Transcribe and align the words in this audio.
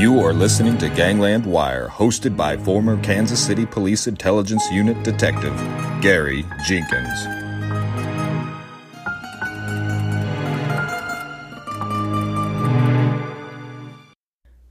You 0.00 0.18
are 0.20 0.32
listening 0.32 0.78
to 0.78 0.88
Gangland 0.88 1.44
Wire, 1.44 1.86
hosted 1.86 2.34
by 2.34 2.56
former 2.56 2.98
Kansas 3.02 3.38
City 3.38 3.66
Police 3.66 4.06
Intelligence 4.06 4.64
Unit 4.72 5.02
Detective 5.02 5.54
Gary 6.00 6.42
Jenkins. 6.64 7.26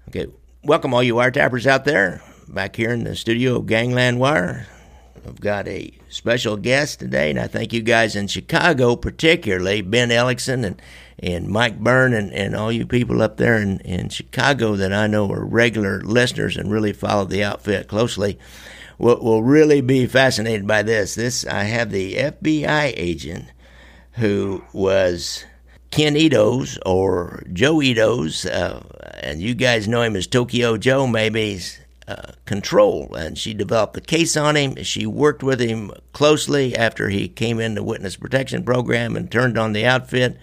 Okay, 0.07 0.25
welcome 0.63 0.95
all 0.95 1.04
you 1.04 1.13
wiretappers 1.13 1.68
out 1.68 1.86
there. 1.86 2.23
Back 2.47 2.75
here 2.75 2.89
in 2.89 3.04
the 3.04 3.15
studio 3.15 3.57
of 3.57 3.68
Gangland 3.68 4.19
Wire. 4.19 4.65
I've 5.27 5.39
got 5.39 5.68
a 5.68 5.93
special 6.09 6.57
guest 6.57 7.01
today, 7.01 7.29
and 7.29 7.39
I 7.39 7.46
thank 7.46 7.71
you 7.71 7.83
guys 7.83 8.15
in 8.15 8.25
Chicago, 8.25 8.96
particularly 8.96 9.83
Ben 9.83 10.09
Ellickson 10.09 10.65
and, 10.65 10.82
and 11.21 11.47
Mike 11.47 11.79
Byrne, 11.79 12.13
and, 12.13 12.33
and 12.33 12.55
all 12.55 12.71
you 12.71 12.86
people 12.86 13.21
up 13.21 13.37
there 13.37 13.57
in, 13.57 13.79
in 13.82 14.09
Chicago 14.09 14.75
that 14.75 14.93
I 14.93 15.07
know 15.07 15.32
are 15.32 15.43
regular 15.43 16.01
listeners 16.01 16.57
and 16.57 16.71
really 16.71 16.93
follow 16.93 17.25
the 17.25 17.43
outfit 17.43 17.87
closely. 17.87 18.39
Will, 18.97 19.21
will 19.21 19.43
really 19.43 19.82
be 19.82 20.07
fascinated 20.07 20.68
by 20.68 20.83
this. 20.83 21.15
This 21.15 21.45
I 21.45 21.64
have 21.64 21.92
the 21.92 22.15
FBI 22.15 22.93
agent 22.97 23.45
who 24.14 24.64
was 24.73 25.45
Ken 25.92 26.15
Eto's 26.15 26.78
or 26.86 27.43
Joe 27.51 27.81
Eto's, 27.81 28.45
uh, 28.45 28.83
and 29.21 29.42
you 29.42 29.54
guys 29.56 29.87
know 29.87 30.01
him 30.01 30.15
as 30.15 30.28
Tokyo 30.28 30.78
Joe, 30.78 31.07
maybe 31.07 31.59
uh, 32.08 32.33
control. 32.45 33.14
And 33.16 33.38
she 33.38 33.53
developed 33.53 33.94
the 33.94 34.02
case 34.02 34.36
on 34.36 34.56
him. 34.56 34.83
She 34.83 35.06
worked 35.06 35.44
with 35.44 35.59
him 35.59 35.92
closely 36.11 36.75
after 36.75 37.09
he 37.09 37.28
came 37.28 37.59
in 37.59 37.75
the 37.75 37.83
witness 37.83 38.16
protection 38.16 38.64
program 38.64 39.16
and 39.16 39.31
turned 39.31 39.58
on 39.58 39.73
the 39.73 39.86
outfit. 39.86 40.38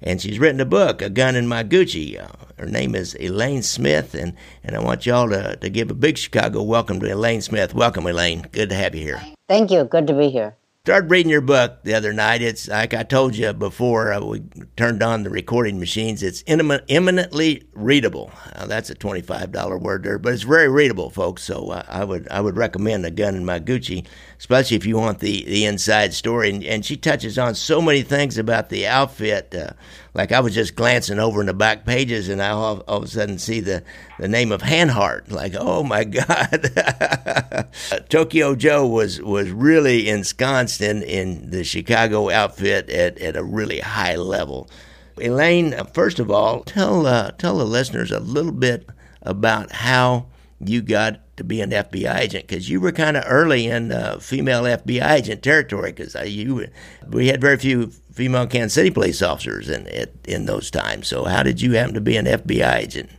And 0.00 0.20
she's 0.20 0.38
written 0.38 0.60
a 0.60 0.64
book, 0.64 1.02
A 1.02 1.10
Gun 1.10 1.36
in 1.36 1.46
My 1.46 1.64
Gucci. 1.64 2.22
Uh, 2.22 2.28
her 2.58 2.66
name 2.66 2.94
is 2.94 3.16
Elaine 3.20 3.62
Smith, 3.62 4.14
and, 4.14 4.34
and 4.62 4.76
I 4.76 4.80
want 4.80 5.06
y'all 5.06 5.28
to, 5.28 5.56
to 5.56 5.70
give 5.70 5.90
a 5.90 5.94
big 5.94 6.18
Chicago 6.18 6.62
welcome 6.62 7.00
to 7.00 7.12
Elaine 7.12 7.42
Smith. 7.42 7.74
Welcome, 7.74 8.06
Elaine. 8.06 8.46
Good 8.52 8.68
to 8.70 8.76
have 8.76 8.94
you 8.94 9.02
here. 9.02 9.22
Thank 9.48 9.70
you. 9.70 9.84
Good 9.84 10.06
to 10.06 10.14
be 10.14 10.30
here 10.30 10.56
started 10.84 11.12
reading 11.12 11.30
your 11.30 11.40
book 11.40 11.78
the 11.84 11.94
other 11.94 12.12
night. 12.12 12.42
It's 12.42 12.66
like 12.66 12.92
I 12.92 13.04
told 13.04 13.36
you 13.36 13.52
before 13.52 14.12
uh, 14.12 14.20
we 14.20 14.42
turned 14.76 15.00
on 15.00 15.22
the 15.22 15.30
recording 15.30 15.78
machines. 15.78 16.24
It's 16.24 16.42
eminently 16.48 17.62
readable. 17.72 18.32
Uh, 18.52 18.66
that's 18.66 18.90
a 18.90 18.96
twenty-five 18.96 19.52
dollar 19.52 19.78
word 19.78 20.02
there, 20.02 20.18
but 20.18 20.32
it's 20.32 20.42
very 20.42 20.68
readable, 20.68 21.08
folks. 21.08 21.44
So 21.44 21.70
uh, 21.70 21.84
I 21.86 22.02
would 22.02 22.26
I 22.30 22.40
would 22.40 22.56
recommend 22.56 23.06
a 23.06 23.12
gun 23.12 23.36
in 23.36 23.44
my 23.44 23.60
Gucci, 23.60 24.04
especially 24.42 24.76
if 24.76 24.84
you 24.84 24.96
want 24.96 25.20
the 25.20 25.44
the 25.44 25.64
inside 25.64 26.12
story. 26.12 26.50
And, 26.50 26.64
and 26.64 26.84
she 26.84 26.96
touches 26.96 27.38
on 27.38 27.54
so 27.54 27.80
many 27.80 28.02
things 28.02 28.38
about 28.38 28.70
the 28.70 28.88
outfit. 28.88 29.54
Uh, 29.54 29.70
like 30.14 30.32
I 30.32 30.40
was 30.40 30.52
just 30.52 30.74
glancing 30.74 31.20
over 31.20 31.40
in 31.40 31.46
the 31.46 31.54
back 31.54 31.86
pages, 31.86 32.28
and 32.28 32.42
I 32.42 32.48
all, 32.48 32.80
all 32.88 32.98
of 32.98 33.04
a 33.04 33.06
sudden 33.06 33.38
see 33.38 33.60
the 33.60 33.84
the 34.18 34.26
name 34.26 34.50
of 34.50 34.62
Hanhart. 34.62 35.30
Like, 35.30 35.54
oh 35.56 35.84
my 35.84 36.02
God, 37.94 38.08
Tokyo 38.08 38.56
Joe 38.56 38.84
was 38.84 39.22
was 39.22 39.48
really 39.52 40.08
ensconced 40.08 40.80
in, 40.80 41.04
in 41.04 41.50
the 41.50 41.62
Chicago 41.62 42.28
outfit 42.28 42.90
at, 42.90 43.18
at 43.18 43.36
a 43.36 43.44
really 43.44 43.78
high 43.78 44.16
level. 44.16 44.68
Elaine, 45.18 45.72
first 45.94 46.18
of 46.18 46.32
all, 46.32 46.64
tell 46.64 47.06
uh, 47.06 47.30
tell 47.30 47.58
the 47.58 47.64
listeners 47.64 48.10
a 48.10 48.18
little 48.18 48.50
bit 48.50 48.88
about 49.22 49.70
how 49.70 50.26
you 50.58 50.82
got 50.82 51.20
to 51.42 51.46
be 51.46 51.60
an 51.60 51.70
FBI 51.70 52.18
agent 52.18 52.46
because 52.46 52.70
you 52.70 52.80
were 52.80 52.92
kind 52.92 53.16
of 53.16 53.24
early 53.26 53.66
in 53.66 53.92
uh, 53.92 54.18
female 54.18 54.62
FBI 54.62 55.10
agent 55.10 55.42
territory 55.42 55.92
because 55.92 56.14
you 56.28 56.68
we 57.08 57.28
had 57.28 57.40
very 57.40 57.56
few 57.56 57.88
female 58.12 58.46
Kansas 58.46 58.74
City 58.74 58.90
police 58.90 59.20
officers 59.20 59.68
in 59.68 59.86
in 60.24 60.46
those 60.46 60.70
times. 60.70 61.08
So 61.08 61.24
how 61.24 61.42
did 61.42 61.60
you 61.60 61.72
happen 61.72 61.94
to 61.94 62.00
be 62.00 62.16
an 62.16 62.26
FBI 62.26 62.76
agent? 62.76 63.10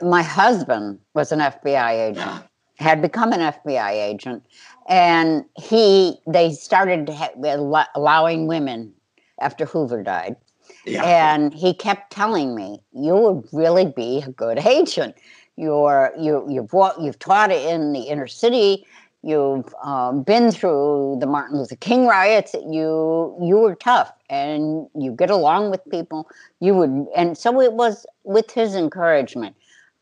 My 0.00 0.22
husband 0.22 0.98
was 1.14 1.32
an 1.32 1.40
FBI 1.40 2.10
agent, 2.10 2.42
had 2.76 3.02
become 3.02 3.32
an 3.32 3.40
FBI 3.40 3.90
agent, 3.90 4.44
and 4.88 5.44
he 5.56 6.18
they 6.26 6.52
started 6.52 7.08
ha- 7.08 7.86
allowing 7.94 8.46
women 8.46 8.92
after 9.40 9.66
Hoover 9.66 10.02
died. 10.02 10.36
Yeah. 10.84 11.34
And 11.34 11.54
he 11.54 11.74
kept 11.74 12.12
telling 12.12 12.54
me, 12.54 12.80
"You 12.92 13.14
would 13.16 13.48
really 13.52 13.86
be 13.86 14.22
a 14.26 14.30
good 14.30 14.58
agent. 14.66 15.16
You're 15.56 16.12
you 16.18 16.46
you've 16.48 16.72
you've 17.00 17.18
taught 17.18 17.50
it 17.50 17.66
in 17.66 17.92
the 17.92 18.02
inner 18.02 18.26
city. 18.26 18.86
You've 19.24 19.72
um, 19.84 20.22
been 20.22 20.50
through 20.50 21.18
the 21.20 21.26
Martin 21.26 21.58
Luther 21.58 21.76
King 21.76 22.06
riots. 22.06 22.54
You 22.54 23.36
you 23.40 23.58
were 23.58 23.74
tough, 23.74 24.12
and 24.30 24.88
you 24.98 25.12
get 25.12 25.30
along 25.30 25.70
with 25.70 25.80
people. 25.90 26.28
You 26.60 26.74
would, 26.74 27.06
and 27.14 27.36
so 27.36 27.60
it 27.60 27.74
was 27.74 28.06
with 28.24 28.50
his 28.50 28.74
encouragement, 28.74 29.54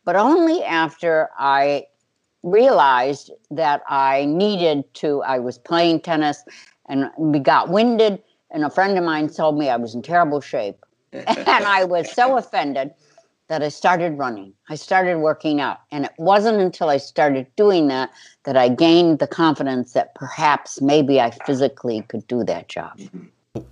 but 0.05 0.15
only 0.15 0.63
after 0.63 1.29
I 1.37 1.85
realized 2.43 3.31
that 3.51 3.83
I 3.87 4.25
needed 4.25 4.91
to, 4.95 5.21
I 5.21 5.37
was 5.37 5.59
playing 5.59 6.01
tennis 6.01 6.43
and 6.87 7.09
we 7.17 7.39
got 7.39 7.69
winded, 7.69 8.21
and 8.49 8.65
a 8.65 8.69
friend 8.69 8.97
of 8.97 9.03
mine 9.03 9.29
told 9.29 9.57
me 9.57 9.69
I 9.69 9.77
was 9.77 9.95
in 9.95 10.01
terrible 10.01 10.41
shape. 10.41 10.83
and 11.13 11.47
I 11.47 11.83
was 11.83 12.11
so 12.11 12.37
offended 12.37 12.91
that 13.51 13.61
I 13.61 13.67
started 13.67 14.17
running. 14.17 14.53
I 14.69 14.75
started 14.75 15.17
working 15.17 15.59
out. 15.59 15.81
And 15.91 16.05
it 16.05 16.13
wasn't 16.17 16.61
until 16.61 16.87
I 16.87 16.95
started 16.95 17.47
doing 17.57 17.89
that 17.89 18.09
that 18.45 18.55
I 18.55 18.69
gained 18.69 19.19
the 19.19 19.27
confidence 19.27 19.91
that 19.91 20.15
perhaps 20.15 20.81
maybe 20.81 21.19
I 21.19 21.31
physically 21.45 22.01
could 22.03 22.25
do 22.27 22.45
that 22.45 22.69
job. 22.69 22.97
Mm-hmm 22.97 23.25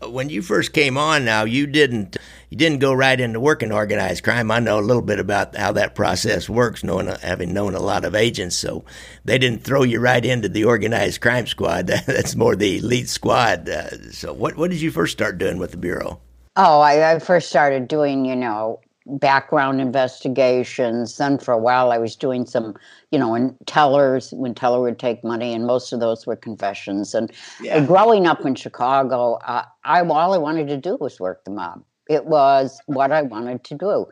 when 0.10 0.28
you 0.28 0.42
first 0.42 0.74
came 0.74 0.98
on 0.98 1.24
now 1.24 1.46
you 1.46 1.66
didn't 1.66 2.18
you 2.50 2.58
didn't 2.58 2.80
go 2.80 2.92
right 2.92 3.22
into 3.22 3.40
working 3.40 3.72
organized 3.72 4.26
crime 4.26 4.52
i 4.52 4.60
know 4.60 4.78
a 4.78 4.82
little 4.82 5.02
bit 5.02 5.22
about 5.22 5.56
how 5.56 5.72
that 5.72 5.96
process 5.96 6.50
works 6.50 6.84
knowing 6.84 7.08
having 7.22 7.54
known 7.54 7.74
a 7.74 7.80
lot 7.80 8.04
of 8.04 8.14
agents 8.14 8.58
so 8.58 8.84
they 9.24 9.38
didn't 9.38 9.64
throw 9.64 9.84
you 9.84 9.98
right 9.98 10.26
into 10.26 10.50
the 10.50 10.66
organized 10.66 11.22
crime 11.22 11.48
squad 11.48 11.88
that's 12.08 12.36
more 12.36 12.58
the 12.58 12.80
elite 12.80 13.08
squad 13.08 13.70
uh, 13.70 14.12
so 14.12 14.34
what 14.34 14.58
what 14.58 14.70
did 14.70 14.82
you 14.82 14.92
first 14.92 15.14
start 15.14 15.38
doing 15.38 15.58
with 15.58 15.72
the 15.72 15.78
bureau 15.78 16.20
oh 16.58 16.82
I, 16.82 17.14
I 17.14 17.20
first 17.20 17.48
started 17.48 17.88
doing 17.88 18.26
you 18.26 18.36
know 18.36 18.82
background 19.18 19.82
investigations. 19.82 21.18
Then 21.18 21.38
for 21.38 21.54
a 21.54 21.58
while, 21.58 21.92
I 21.92 21.98
was 21.98 22.16
doing 22.16 22.46
some, 22.46 22.76
you 23.12 23.20
know, 23.20 23.36
in 23.36 23.56
tellers 23.66 24.32
when 24.32 24.54
teller 24.54 24.82
would 24.82 25.00
take 25.00 25.24
money, 25.24 25.54
and 25.54 25.66
most 25.66 25.92
of 25.94 26.00
those 26.00 26.28
were 26.28 26.36
confessions. 26.36 27.14
And 27.14 27.32
yeah. 27.62 27.86
growing 27.86 28.28
up 28.28 28.46
in 28.46 28.56
Chicago, 28.56 29.36
uh, 29.46 29.66
I 29.84 30.02
all 30.02 30.34
I 30.34 30.38
wanted 30.38 30.68
to 30.68 30.78
do 30.78 30.98
was 31.00 31.20
work 31.20 31.44
the 31.46 31.52
mob. 31.52 31.84
It 32.10 32.26
was 32.26 32.80
what 32.88 33.12
I 33.12 33.22
wanted 33.22 33.64
to 33.66 33.76
do. 33.76 34.08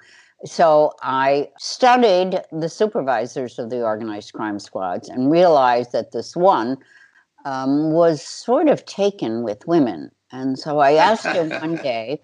So 0.45 0.93
I 1.01 1.49
studied 1.57 2.41
the 2.51 2.69
supervisors 2.69 3.57
of 3.57 3.71
the 3.71 3.83
organized 3.83 4.33
crime 4.33 4.59
squads 4.59 5.09
and 5.09 5.31
realized 5.31 5.93
that 5.93 6.11
this 6.11 6.35
one 6.35 6.77
um, 7.45 7.91
was 7.91 8.21
sort 8.21 8.69
of 8.69 8.85
taken 8.85 9.43
with 9.43 9.65
women. 9.67 10.11
And 10.31 10.59
so 10.59 10.79
I 10.79 10.93
asked 10.93 11.25
him 11.25 11.49
one 11.49 11.75
day 11.83 12.21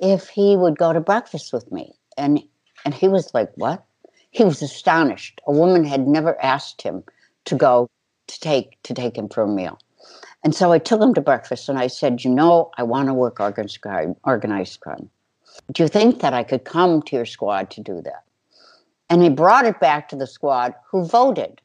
if 0.00 0.28
he 0.28 0.56
would 0.56 0.76
go 0.76 0.92
to 0.92 1.00
breakfast 1.00 1.52
with 1.52 1.72
me 1.72 1.97
and 2.18 2.42
and 2.84 2.94
he 2.94 3.08
was 3.08 3.32
like, 3.32 3.50
"What?" 3.54 3.84
He 4.30 4.44
was 4.44 4.60
astonished. 4.60 5.40
A 5.46 5.52
woman 5.52 5.84
had 5.84 6.06
never 6.06 6.40
asked 6.42 6.82
him 6.82 7.04
to 7.46 7.54
go 7.54 7.88
to 8.26 8.40
take 8.40 8.82
to 8.82 8.92
take 8.92 9.16
him 9.16 9.28
for 9.28 9.44
a 9.44 9.48
meal. 9.48 9.78
And 10.44 10.54
so 10.54 10.72
I 10.72 10.78
took 10.78 11.00
him 11.00 11.14
to 11.14 11.20
breakfast 11.20 11.68
and 11.68 11.78
I 11.78 11.88
said, 11.88 12.24
You 12.24 12.30
know, 12.30 12.70
I 12.78 12.82
want 12.82 13.08
to 13.08 13.14
work 13.14 13.40
organized 13.40 13.80
crime, 13.80 14.14
organized 14.24 14.80
crime. 14.80 15.10
Do 15.72 15.82
you 15.82 15.88
think 15.88 16.20
that 16.20 16.34
I 16.34 16.44
could 16.44 16.64
come 16.64 17.02
to 17.02 17.16
your 17.16 17.26
squad 17.26 17.70
to 17.70 17.80
do 17.80 18.00
that? 18.02 18.24
And 19.10 19.22
he 19.22 19.30
brought 19.30 19.64
it 19.64 19.80
back 19.80 20.08
to 20.08 20.16
the 20.16 20.26
squad 20.26 20.74
who 20.90 21.04
voted 21.04 21.60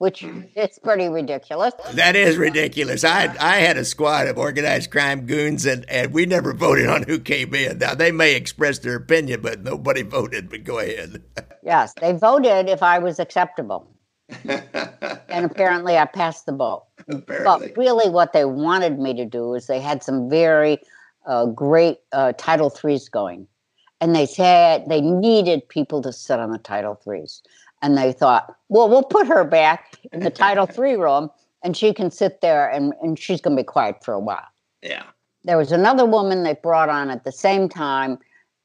which 0.00 0.24
is 0.56 0.78
pretty 0.78 1.08
ridiculous. 1.08 1.74
That 1.92 2.16
is 2.16 2.36
ridiculous. 2.36 3.04
I 3.04 3.34
I 3.38 3.56
had 3.56 3.76
a 3.76 3.84
squad 3.84 4.26
of 4.26 4.38
organized 4.38 4.90
crime 4.90 5.26
goons, 5.26 5.66
and, 5.66 5.88
and 5.88 6.12
we 6.12 6.26
never 6.26 6.52
voted 6.54 6.88
on 6.88 7.04
who 7.04 7.20
came 7.20 7.54
in. 7.54 7.78
Now 7.78 7.94
they 7.94 8.10
may 8.10 8.34
express 8.34 8.78
their 8.78 8.96
opinion, 8.96 9.42
but 9.42 9.62
nobody 9.62 10.02
voted. 10.18 10.48
But 10.48 10.64
go 10.64 10.78
ahead. 10.78 11.22
yes, 11.62 11.92
they 12.00 12.12
voted 12.12 12.68
if 12.68 12.82
I 12.82 12.98
was 12.98 13.20
acceptable, 13.20 13.86
and 14.44 15.44
apparently 15.44 15.98
I 15.98 16.06
passed 16.06 16.46
the 16.46 16.52
vote. 16.52 16.86
Apparently. 17.06 17.68
But 17.68 17.76
really, 17.76 18.10
what 18.10 18.32
they 18.32 18.46
wanted 18.46 18.98
me 18.98 19.14
to 19.14 19.26
do 19.26 19.54
is 19.54 19.66
they 19.66 19.80
had 19.80 20.02
some 20.02 20.30
very 20.30 20.80
uh, 21.26 21.44
great 21.44 21.98
uh, 22.12 22.32
Title 22.38 22.70
threes 22.70 23.10
going, 23.10 23.46
and 24.00 24.16
they 24.16 24.24
said 24.24 24.84
they 24.88 25.02
needed 25.02 25.68
people 25.68 26.00
to 26.00 26.12
sit 26.12 26.40
on 26.40 26.52
the 26.52 26.58
Title 26.58 26.94
threes 26.94 27.42
and 27.82 27.96
they 27.96 28.12
thought, 28.12 28.56
well, 28.68 28.88
we'll 28.88 29.02
put 29.02 29.26
her 29.26 29.44
back 29.44 29.96
in 30.12 30.20
the 30.20 30.30
Title 30.30 30.66
Three 30.76 30.94
room, 30.94 31.30
and 31.62 31.76
she 31.76 31.92
can 31.92 32.10
sit 32.10 32.40
there, 32.40 32.68
and, 32.68 32.92
and 33.02 33.18
she's 33.18 33.40
going 33.40 33.56
to 33.56 33.62
be 33.62 33.66
quiet 33.66 34.04
for 34.04 34.14
a 34.14 34.20
while. 34.20 34.46
Yeah. 34.82 35.04
There 35.44 35.56
was 35.56 35.72
another 35.72 36.04
woman 36.04 36.42
they 36.42 36.54
brought 36.54 36.88
on 36.88 37.10
at 37.10 37.24
the 37.24 37.32
same 37.32 37.68
time. 37.68 38.18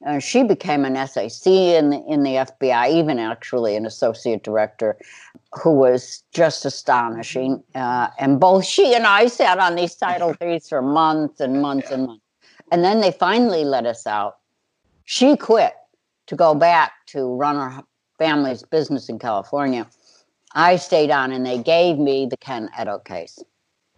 Uh, 0.05 0.19
she 0.19 0.43
became 0.43 0.83
an 0.83 0.95
SAC 1.07 1.47
in 1.47 1.89
the, 1.89 2.03
in 2.07 2.23
the 2.23 2.31
FBI, 2.31 2.91
even 2.91 3.17
actually 3.17 3.75
an 3.75 3.85
associate 3.85 4.43
director, 4.43 4.97
who 5.53 5.71
was 5.71 6.23
just 6.33 6.65
astonishing. 6.65 7.63
Uh, 7.73 8.09
and 8.19 8.39
both 8.39 8.65
she 8.65 8.93
and 8.93 9.07
I 9.07 9.27
sat 9.27 9.57
on 9.57 9.75
these 9.75 9.95
Title 9.95 10.33
Threes 10.39 10.67
for 10.67 10.81
months 10.81 11.39
and 11.39 11.61
months 11.61 11.87
yeah. 11.89 11.95
and 11.95 12.07
months. 12.07 12.23
And 12.71 12.83
then 12.83 12.99
they 12.99 13.11
finally 13.11 13.63
let 13.63 13.85
us 13.85 14.05
out. 14.05 14.37
She 15.05 15.37
quit 15.37 15.73
to 16.27 16.35
go 16.35 16.55
back 16.55 16.91
to 17.07 17.35
run 17.35 17.55
her 17.55 17.83
family's 18.17 18.63
business 18.63 19.09
in 19.09 19.19
California. 19.19 19.87
I 20.53 20.77
stayed 20.77 21.11
on, 21.11 21.31
and 21.31 21.45
they 21.45 21.57
gave 21.57 21.97
me 21.97 22.27
the 22.27 22.37
Ken 22.37 22.69
Eto 22.77 23.03
case, 23.03 23.39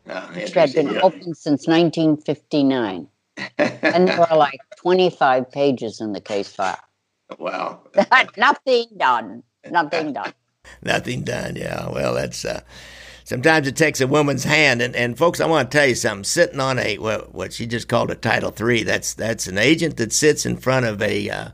Oh, 0.09 0.29
which 0.33 0.53
had 0.53 0.73
been 0.73 0.87
interesting. 0.87 0.97
open 1.01 1.35
since 1.35 1.67
1959, 1.67 3.07
and 3.57 4.07
there 4.07 4.19
were 4.19 4.37
like 4.37 4.61
25 4.77 5.51
pages 5.51 6.01
in 6.01 6.13
the 6.13 6.21
case 6.21 6.51
file. 6.53 6.79
wow. 7.39 7.81
Nothing 8.37 8.85
done. 8.97 9.43
Nothing 9.69 10.13
done. 10.13 10.33
Nothing 10.83 11.23
done. 11.23 11.55
Yeah. 11.55 11.89
Well, 11.89 12.13
that's 12.15 12.45
uh, 12.45 12.61
sometimes 13.23 13.67
it 13.67 13.75
takes 13.77 14.01
a 14.01 14.07
woman's 14.07 14.43
hand, 14.45 14.81
and, 14.81 14.95
and 14.95 15.17
folks, 15.17 15.39
I 15.39 15.45
want 15.47 15.71
to 15.71 15.77
tell 15.77 15.87
you 15.87 15.95
something. 15.95 16.23
Sitting 16.25 16.59
on 16.59 16.79
a 16.79 16.97
what, 16.97 17.33
what 17.35 17.53
she 17.53 17.67
just 17.67 17.87
called 17.87 18.11
a 18.11 18.15
Title 18.15 18.51
Three. 18.51 18.83
That's 18.83 19.13
that's 19.13 19.47
an 19.47 19.57
agent 19.57 19.97
that 19.97 20.13
sits 20.13 20.45
in 20.45 20.57
front 20.57 20.85
of 20.85 21.01
a 21.01 21.29
uh, 21.29 21.49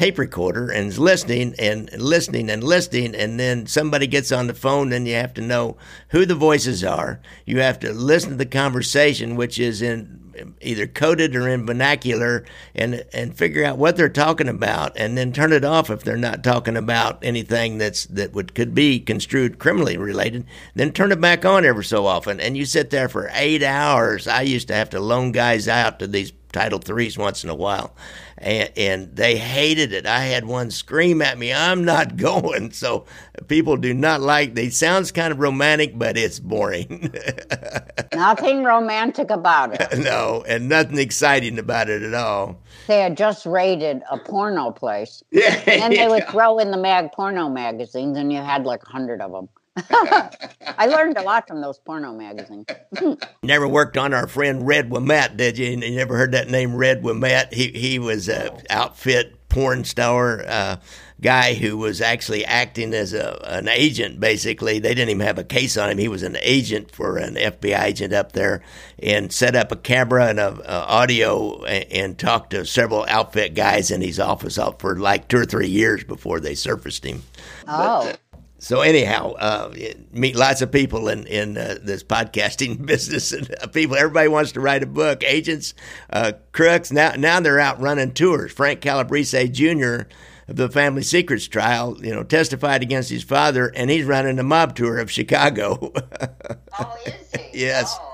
tape 0.00 0.18
recorder 0.18 0.70
and 0.70 0.88
is 0.88 0.98
listening 0.98 1.54
and 1.58 1.92
listening 2.00 2.48
and 2.48 2.64
listening, 2.64 3.14
and 3.14 3.38
then 3.38 3.66
somebody 3.66 4.06
gets 4.06 4.32
on 4.32 4.46
the 4.46 4.54
phone, 4.54 4.94
and 4.94 5.06
you 5.06 5.14
have 5.14 5.34
to 5.34 5.42
know 5.42 5.76
who 6.08 6.24
the 6.24 6.34
voices 6.34 6.82
are. 6.82 7.20
You 7.44 7.60
have 7.60 7.78
to 7.80 7.92
listen 7.92 8.30
to 8.30 8.36
the 8.36 8.46
conversation, 8.46 9.36
which 9.36 9.58
is 9.58 9.82
in 9.82 10.56
either 10.62 10.86
coded 10.86 11.36
or 11.36 11.46
in 11.46 11.66
vernacular 11.66 12.46
and 12.74 13.04
and 13.12 13.36
figure 13.36 13.62
out 13.62 13.76
what 13.76 13.94
they're 13.94 14.08
talking 14.08 14.48
about 14.48 14.96
and 14.96 15.18
then 15.18 15.34
turn 15.34 15.52
it 15.52 15.66
off 15.66 15.90
if 15.90 16.02
they're 16.02 16.16
not 16.16 16.42
talking 16.42 16.78
about 16.78 17.22
anything 17.22 17.76
that's 17.76 18.06
that 18.06 18.32
would 18.32 18.54
could 18.54 18.74
be 18.74 18.98
construed 18.98 19.58
criminally 19.58 19.98
related 19.98 20.46
then 20.74 20.92
turn 20.92 21.12
it 21.12 21.20
back 21.20 21.44
on 21.44 21.66
every 21.66 21.84
so 21.84 22.06
often. 22.06 22.40
And 22.40 22.56
you 22.56 22.64
sit 22.64 22.88
there 22.88 23.10
for 23.10 23.28
8 23.34 23.62
hours. 23.62 24.26
I 24.26 24.42
used 24.42 24.68
to 24.68 24.74
have 24.74 24.88
to 24.90 25.00
loan 25.00 25.32
guys 25.32 25.68
out 25.68 25.98
to 25.98 26.06
these 26.06 26.32
title 26.52 26.80
3s 26.80 27.18
once 27.18 27.44
in 27.44 27.50
a 27.50 27.54
while 27.54 27.94
and, 28.40 28.70
and 28.76 29.16
they 29.16 29.36
hated 29.36 29.92
it 29.92 30.06
I 30.06 30.20
had 30.20 30.44
one 30.44 30.70
scream 30.70 31.22
at 31.22 31.38
me 31.38 31.52
I'm 31.52 31.84
not 31.84 32.16
going 32.18 32.72
so 32.72 33.04
people 33.48 33.76
do 33.76 33.94
not 33.94 34.20
like 34.20 34.54
they 34.54 34.70
sounds 34.70 35.12
kind 35.12 35.32
of 35.32 35.38
romantic 35.38 35.98
but 35.98 36.16
it's 36.16 36.38
boring 36.38 37.12
Nothing 38.14 38.64
romantic 38.64 39.30
about 39.30 39.80
it. 39.80 39.98
no, 40.04 40.44
and 40.46 40.68
nothing 40.68 40.98
exciting 40.98 41.58
about 41.58 41.88
it 41.88 42.02
at 42.02 42.14
all. 42.14 42.60
They 42.86 43.00
had 43.00 43.16
just 43.16 43.46
raided 43.46 44.02
a 44.10 44.18
porno 44.18 44.72
place, 44.72 45.22
Yeah, 45.30 45.62
and 45.66 45.94
they 45.94 46.08
would 46.08 46.28
throw 46.28 46.58
in 46.58 46.70
the 46.70 46.76
mag 46.76 47.12
porno 47.12 47.48
magazines, 47.48 48.18
and 48.18 48.32
you 48.32 48.38
had 48.40 48.64
like 48.64 48.82
a 48.82 48.90
hundred 48.90 49.20
of 49.20 49.32
them. 49.32 49.48
I 49.76 50.86
learned 50.86 51.16
a 51.16 51.22
lot 51.22 51.46
from 51.46 51.60
those 51.60 51.78
porno 51.78 52.12
magazines. 52.12 52.66
never 53.42 53.68
worked 53.68 53.96
on 53.96 54.12
our 54.12 54.26
friend 54.26 54.66
Red 54.66 54.90
Wemette, 54.90 55.36
did 55.36 55.58
you? 55.58 55.68
You 55.68 55.96
never 55.96 56.16
heard 56.16 56.32
that 56.32 56.48
name, 56.48 56.74
Red 56.74 57.02
Wemette? 57.02 57.52
He 57.52 57.68
he 57.68 57.98
was 57.98 58.28
a 58.28 58.60
outfit 58.68 59.48
porn 59.48 59.84
star 59.84 60.44
uh, 60.46 60.76
guy 61.20 61.54
who 61.54 61.76
was 61.76 62.00
actually 62.00 62.44
acting 62.44 62.94
as 62.94 63.12
a 63.12 63.40
an 63.44 63.68
agent. 63.68 64.18
Basically, 64.18 64.80
they 64.80 64.94
didn't 64.94 65.10
even 65.10 65.26
have 65.26 65.38
a 65.38 65.44
case 65.44 65.76
on 65.76 65.90
him. 65.90 65.98
He 65.98 66.08
was 66.08 66.24
an 66.24 66.36
agent 66.40 66.90
for 66.90 67.16
an 67.16 67.36
FBI 67.36 67.84
agent 67.84 68.12
up 68.12 68.32
there, 68.32 68.62
and 69.00 69.32
set 69.32 69.54
up 69.54 69.70
a 69.70 69.76
camera 69.76 70.26
and 70.26 70.40
a, 70.40 70.48
a 70.68 70.84
audio 70.86 71.62
and, 71.64 71.92
and 71.92 72.18
talked 72.18 72.50
to 72.50 72.66
several 72.66 73.06
outfit 73.08 73.54
guys 73.54 73.92
in 73.92 74.00
his 74.00 74.18
office 74.18 74.58
up 74.58 74.80
for 74.80 74.96
like 74.98 75.28
two 75.28 75.38
or 75.38 75.44
three 75.44 75.68
years 75.68 76.02
before 76.02 76.40
they 76.40 76.56
surfaced 76.56 77.04
him. 77.04 77.22
Oh, 77.68 78.12
So 78.60 78.82
anyhow, 78.82 79.32
uh, 79.32 79.72
meet 80.12 80.36
lots 80.36 80.60
of 80.60 80.70
people 80.70 81.08
in 81.08 81.26
in 81.26 81.56
uh, 81.56 81.78
this 81.82 82.04
podcasting 82.04 82.84
business, 82.86 83.32
and 83.32 83.52
uh, 83.60 83.66
people. 83.68 83.96
Everybody 83.96 84.28
wants 84.28 84.52
to 84.52 84.60
write 84.60 84.82
a 84.82 84.86
book. 84.86 85.24
Agents, 85.24 85.72
uh, 86.10 86.32
crooks. 86.52 86.92
Now 86.92 87.12
now 87.16 87.40
they're 87.40 87.58
out 87.58 87.80
running 87.80 88.12
tours. 88.12 88.52
Frank 88.52 88.82
Calabrese 88.82 89.48
Jr. 89.48 90.02
of 90.46 90.56
the 90.56 90.68
Family 90.68 91.02
Secrets 91.02 91.48
trial, 91.48 91.96
you 92.04 92.14
know, 92.14 92.22
testified 92.22 92.82
against 92.82 93.08
his 93.08 93.24
father, 93.24 93.72
and 93.74 93.90
he's 93.90 94.04
running 94.04 94.38
a 94.38 94.42
mob 94.42 94.76
tour 94.76 94.98
of 94.98 95.10
Chicago. 95.10 95.92
oh, 96.78 96.96
is 97.06 97.32
he? 97.52 97.60
Yes. 97.62 97.96
Oh, 97.98 98.09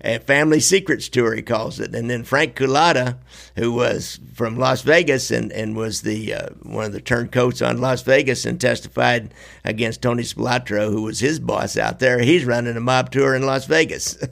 a 0.00 0.18
family 0.18 0.60
secrets 0.60 1.08
tour 1.08 1.34
he 1.34 1.42
calls 1.42 1.80
it. 1.80 1.94
And 1.94 2.08
then 2.08 2.24
frank 2.24 2.54
cullotta 2.54 3.18
who 3.56 3.72
was 3.72 4.20
from 4.34 4.58
las 4.58 4.82
vegas 4.82 5.30
and, 5.30 5.52
and 5.52 5.76
was 5.76 6.02
the 6.02 6.34
uh, 6.34 6.48
one 6.62 6.84
of 6.84 6.92
the 6.92 7.00
turncoats 7.00 7.62
on 7.62 7.80
las 7.80 8.02
vegas 8.02 8.44
and 8.44 8.60
testified 8.60 9.32
against 9.64 10.02
tony 10.02 10.22
spilotro 10.22 10.90
who 10.90 11.02
was 11.02 11.20
his 11.20 11.40
boss 11.40 11.76
out 11.76 11.98
there 11.98 12.20
he's 12.20 12.44
running 12.44 12.76
a 12.76 12.80
mob 12.80 13.10
tour 13.10 13.34
in 13.34 13.44
las 13.44 13.66
vegas. 13.66 14.18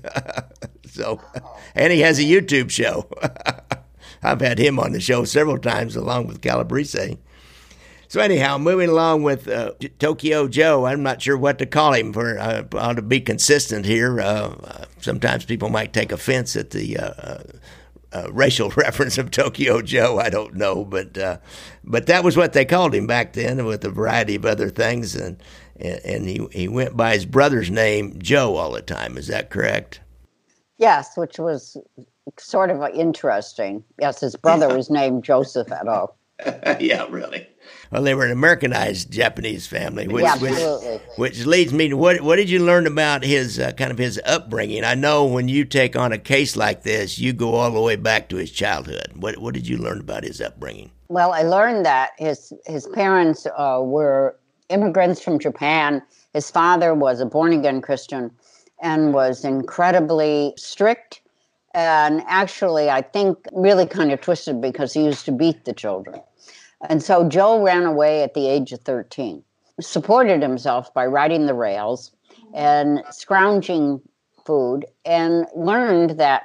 So 0.89 1.21
and 1.75 1.93
he 1.93 2.01
has 2.01 2.19
a 2.19 2.23
youtube 2.23 2.71
show. 2.71 3.07
I've 4.23 4.41
had 4.41 4.59
him 4.59 4.79
on 4.79 4.93
the 4.93 5.01
show 5.01 5.25
several 5.25 5.59
times 5.59 5.95
along 5.95 6.27
with 6.27 6.41
calabrese 6.41 7.19
so 8.09 8.21
anyhow, 8.21 8.59
moving 8.59 8.89
along 8.89 9.23
with 9.23 9.49
uh, 9.49 9.73
Tokyo 9.99 10.49
Joe, 10.49 10.87
I'm 10.87 11.03
not 11.03 11.23
sure 11.23 11.37
what 11.37 11.59
to 11.59 11.67
call 11.67 11.93
him. 11.95 12.13
For 12.13 12.39
uh, 12.39 12.65
ought 12.75 12.97
to 12.97 13.03
be 13.03 13.21
consistent 13.21 13.87
here. 13.87 14.21
Uh, 14.21 14.85
sometimes 15.01 15.45
people 15.45 15.69
might 15.69 15.93
take 15.93 16.13
offense 16.13 16.57
at 16.57 16.71
the 16.71 16.99
uh, 16.99 17.43
uh, 18.13 18.33
racial 18.33 18.71
reference 18.77 19.19
of 19.19 19.31
Tokyo 19.31 19.83
Joe. 19.83 20.19
I 20.19 20.31
don't 20.31 20.55
know, 20.55 20.85
but 20.85 21.19
uh, 21.19 21.39
but 21.85 22.07
that 22.07 22.25
was 22.25 22.37
what 22.37 22.53
they 22.53 22.65
called 22.65 22.95
him 22.95 23.07
back 23.07 23.33
then, 23.33 23.65
with 23.65 23.85
a 23.85 23.91
variety 23.91 24.37
of 24.37 24.47
other 24.47 24.71
things, 24.71 25.15
and 25.15 25.43
and 25.79 26.29
he 26.29 26.47
he 26.53 26.69
went 26.69 26.97
by 26.97 27.15
his 27.15 27.27
brother's 27.27 27.71
name 27.71 28.19
Joe 28.19 28.57
all 28.57 28.73
the 28.73 28.83
time. 28.83 29.17
Is 29.17 29.27
that 29.29 29.51
correct? 29.51 30.01
Yes, 30.79 31.17
which 31.17 31.39
was 31.39 31.77
sort 32.39 32.71
of 32.71 32.83
interesting. 32.95 33.83
Yes, 34.01 34.21
his 34.21 34.37
brother 34.37 34.69
was 34.77 34.91
named 34.91 35.25
Joseph 35.25 35.69
Eto. 35.69 36.09
yeah, 36.81 37.07
really. 37.09 37.47
Well, 37.91 38.03
they 38.03 38.15
were 38.15 38.27
an 38.27 38.33
Americanized 38.33 39.11
Japanese 39.11 39.67
family, 39.67 40.07
which, 40.09 40.25
Yeah, 40.25 40.37
which, 40.37 41.01
which 41.17 41.47
leads 41.47 41.73
me 41.73 41.89
to 41.89 41.97
what 41.97 42.21
what 42.21 42.37
did 42.37 42.51
you 42.51 42.59
learn 42.59 42.87
about 42.87 43.25
his 43.25 43.59
uh, 43.59 43.73
kind 43.73 43.91
of 43.91 43.99
his 43.99 44.21
upbringing? 44.27 44.85
I 44.85 44.95
know 44.95 45.25
when 45.25 45.49
you 45.49 45.65
take 45.65 45.97
on 45.97 46.13
a 46.13 46.19
case 46.19 46.57
like 46.57 46.83
this, 46.83 47.19
you 47.19 47.33
go 47.33 47.55
all 47.55 47.71
the 47.71 47.81
way 47.81 47.97
back 47.97 48.29
to 48.31 48.37
his 48.37 48.51
childhood. 48.51 49.13
What 49.15 49.39
what 49.39 49.55
did 49.55 49.67
you 49.67 49.79
learn 49.79 50.01
about 50.01 50.25
his 50.25 50.41
upbringing? 50.41 50.91
Well, 51.09 51.33
I 51.33 51.43
learned 51.43 51.87
that 51.87 52.11
his 52.19 52.53
his 52.67 52.87
parents 52.89 53.47
uh, 53.47 53.81
were 53.83 54.37
immigrants 54.69 55.23
from 55.23 55.39
Japan. 55.39 56.03
His 56.35 56.51
father 56.51 56.93
was 56.93 57.21
a 57.21 57.27
born 57.27 57.53
again 57.53 57.81
Christian 57.81 58.31
and 58.83 59.15
was 59.15 59.45
incredibly 59.45 60.53
strict 60.59 61.23
and 61.77 62.23
actually, 62.27 62.89
I 62.89 63.03
think, 63.03 63.37
really 63.53 63.87
kind 63.87 64.11
of 64.11 64.23
twisted 64.23 64.63
because 64.63 64.95
he 64.95 65.05
used 65.05 65.27
to 65.27 65.33
beat 65.33 65.67
the 65.67 65.75
children. 65.75 66.23
And 66.89 67.03
so 67.03 67.29
Joe 67.29 67.63
ran 67.63 67.85
away 67.85 68.23
at 68.23 68.35
the 68.35 68.49
age 68.49 68.73
of 68.73 68.81
13, 68.81 69.43
supported 69.81 70.43
himself 70.43 70.93
by 70.93 71.07
riding 71.07 71.47
the 71.47 71.55
rails 71.55 72.13
and 72.55 73.03
scrounging 73.11 74.01
food, 74.45 74.87
and 75.05 75.47
learned 75.57 76.19
that, 76.19 76.45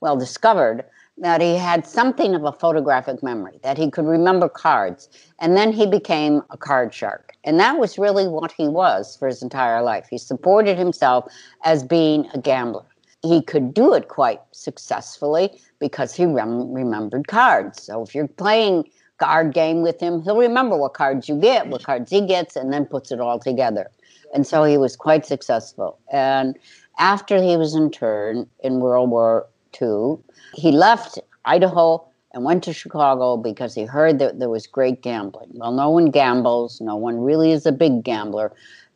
well, 0.00 0.16
discovered 0.16 0.84
that 1.18 1.40
he 1.40 1.56
had 1.56 1.86
something 1.86 2.34
of 2.34 2.44
a 2.44 2.52
photographic 2.52 3.22
memory, 3.22 3.58
that 3.62 3.76
he 3.76 3.90
could 3.90 4.06
remember 4.06 4.48
cards. 4.48 5.08
And 5.38 5.56
then 5.56 5.72
he 5.72 5.86
became 5.86 6.42
a 6.50 6.56
card 6.56 6.94
shark. 6.94 7.34
And 7.44 7.58
that 7.60 7.78
was 7.78 7.98
really 7.98 8.26
what 8.26 8.52
he 8.52 8.68
was 8.68 9.16
for 9.16 9.28
his 9.28 9.42
entire 9.42 9.82
life. 9.82 10.06
He 10.08 10.18
supported 10.18 10.78
himself 10.78 11.30
as 11.64 11.82
being 11.82 12.28
a 12.32 12.38
gambler. 12.38 12.86
He 13.22 13.42
could 13.42 13.74
do 13.74 13.92
it 13.92 14.08
quite 14.08 14.40
successfully 14.52 15.60
because 15.78 16.14
he 16.14 16.24
rem- 16.24 16.72
remembered 16.72 17.28
cards. 17.28 17.82
So 17.82 18.02
if 18.02 18.14
you're 18.14 18.28
playing 18.28 18.88
card 19.20 19.54
game 19.54 19.82
with 19.82 20.00
him, 20.00 20.22
he'll 20.22 20.36
remember 20.36 20.76
what 20.76 20.94
cards 20.94 21.28
you 21.28 21.36
get, 21.36 21.68
what 21.68 21.84
cards 21.84 22.10
he 22.10 22.26
gets, 22.26 22.56
and 22.56 22.72
then 22.72 22.86
puts 22.86 23.12
it 23.12 23.20
all 23.20 23.38
together. 23.38 23.90
And 24.34 24.46
so 24.46 24.64
he 24.64 24.78
was 24.78 24.96
quite 24.96 25.26
successful. 25.26 25.98
And 26.10 26.58
after 26.98 27.40
he 27.40 27.56
was 27.56 27.74
interned 27.74 28.48
in 28.60 28.80
World 28.80 29.10
War 29.10 29.46
II, 29.80 30.16
he 30.54 30.72
left 30.72 31.18
Idaho 31.44 32.04
and 32.32 32.44
went 32.44 32.62
to 32.64 32.72
Chicago 32.72 33.36
because 33.36 33.74
he 33.74 33.84
heard 33.84 34.18
that 34.20 34.38
there 34.38 34.48
was 34.48 34.66
great 34.66 35.02
gambling. 35.02 35.50
Well, 35.54 35.72
no 35.72 35.90
one 35.90 36.10
gambles, 36.10 36.80
no 36.80 36.96
one 36.96 37.20
really 37.20 37.52
is 37.52 37.66
a 37.66 37.72
big 37.72 38.04
gambler 38.04 38.52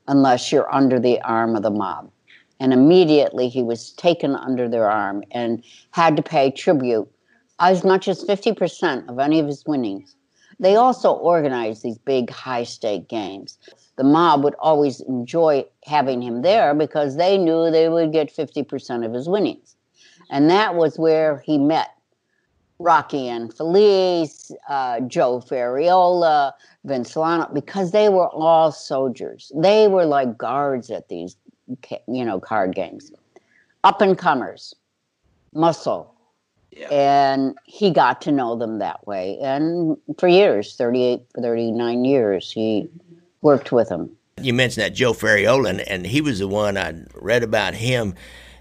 unless 0.06 0.52
you're 0.52 0.72
under 0.72 1.00
the 1.00 1.20
arm 1.22 1.56
of 1.56 1.62
the 1.62 1.70
mob. 1.70 2.10
And 2.60 2.72
immediately 2.72 3.48
he 3.48 3.62
was 3.62 3.90
taken 3.92 4.36
under 4.36 4.68
their 4.68 4.88
arm 4.88 5.24
and 5.32 5.62
had 5.90 6.16
to 6.16 6.22
pay 6.22 6.50
tribute 6.50 7.10
as 7.60 7.84
much 7.84 8.08
as 8.08 8.24
50% 8.24 9.08
of 9.08 9.18
any 9.18 9.38
of 9.38 9.46
his 9.46 9.64
winnings. 9.66 10.16
They 10.60 10.76
also 10.76 11.12
organized 11.12 11.82
these 11.82 11.98
big 11.98 12.30
high 12.30 12.64
stake 12.64 13.08
games. 13.08 13.58
The 13.96 14.04
mob 14.04 14.44
would 14.44 14.54
always 14.58 15.00
enjoy 15.00 15.66
having 15.84 16.22
him 16.22 16.42
there 16.42 16.74
because 16.74 17.16
they 17.16 17.38
knew 17.38 17.70
they 17.70 17.88
would 17.88 18.12
get 18.12 18.34
50% 18.34 19.04
of 19.04 19.12
his 19.12 19.28
winnings. 19.28 19.76
And 20.30 20.50
that 20.50 20.74
was 20.74 20.98
where 20.98 21.38
he 21.38 21.58
met 21.58 21.90
Rocky 22.78 23.28
Infelice, 23.28 24.50
uh, 24.68 25.00
Joe 25.00 25.40
Ferriola, 25.40 26.52
Vince 26.84 27.12
Solano, 27.12 27.48
because 27.52 27.92
they 27.92 28.08
were 28.08 28.28
all 28.28 28.72
soldiers. 28.72 29.52
They 29.54 29.86
were 29.88 30.04
like 30.04 30.36
guards 30.36 30.90
at 30.90 31.08
these, 31.08 31.36
you 32.08 32.24
know, 32.24 32.40
card 32.40 32.74
games. 32.74 33.12
Up 33.84 34.00
and 34.00 34.18
comers, 34.18 34.74
muscle. 35.52 36.13
Yeah. 36.76 36.88
And 36.88 37.56
he 37.64 37.90
got 37.90 38.20
to 38.22 38.32
know 38.32 38.56
them 38.56 38.78
that 38.78 39.06
way. 39.06 39.38
And 39.40 39.96
for 40.18 40.28
years, 40.28 40.74
38, 40.76 41.20
39 41.40 42.04
years, 42.04 42.50
he 42.50 42.88
worked 43.42 43.70
with 43.72 43.88
them. 43.88 44.16
You 44.40 44.52
mentioned 44.52 44.82
that 44.84 44.94
Joe 44.94 45.12
Ferriola, 45.12 45.70
and, 45.70 45.80
and 45.82 46.06
he 46.06 46.20
was 46.20 46.40
the 46.40 46.48
one 46.48 46.76
I 46.76 46.94
read 47.14 47.44
about 47.44 47.74
him. 47.74 48.14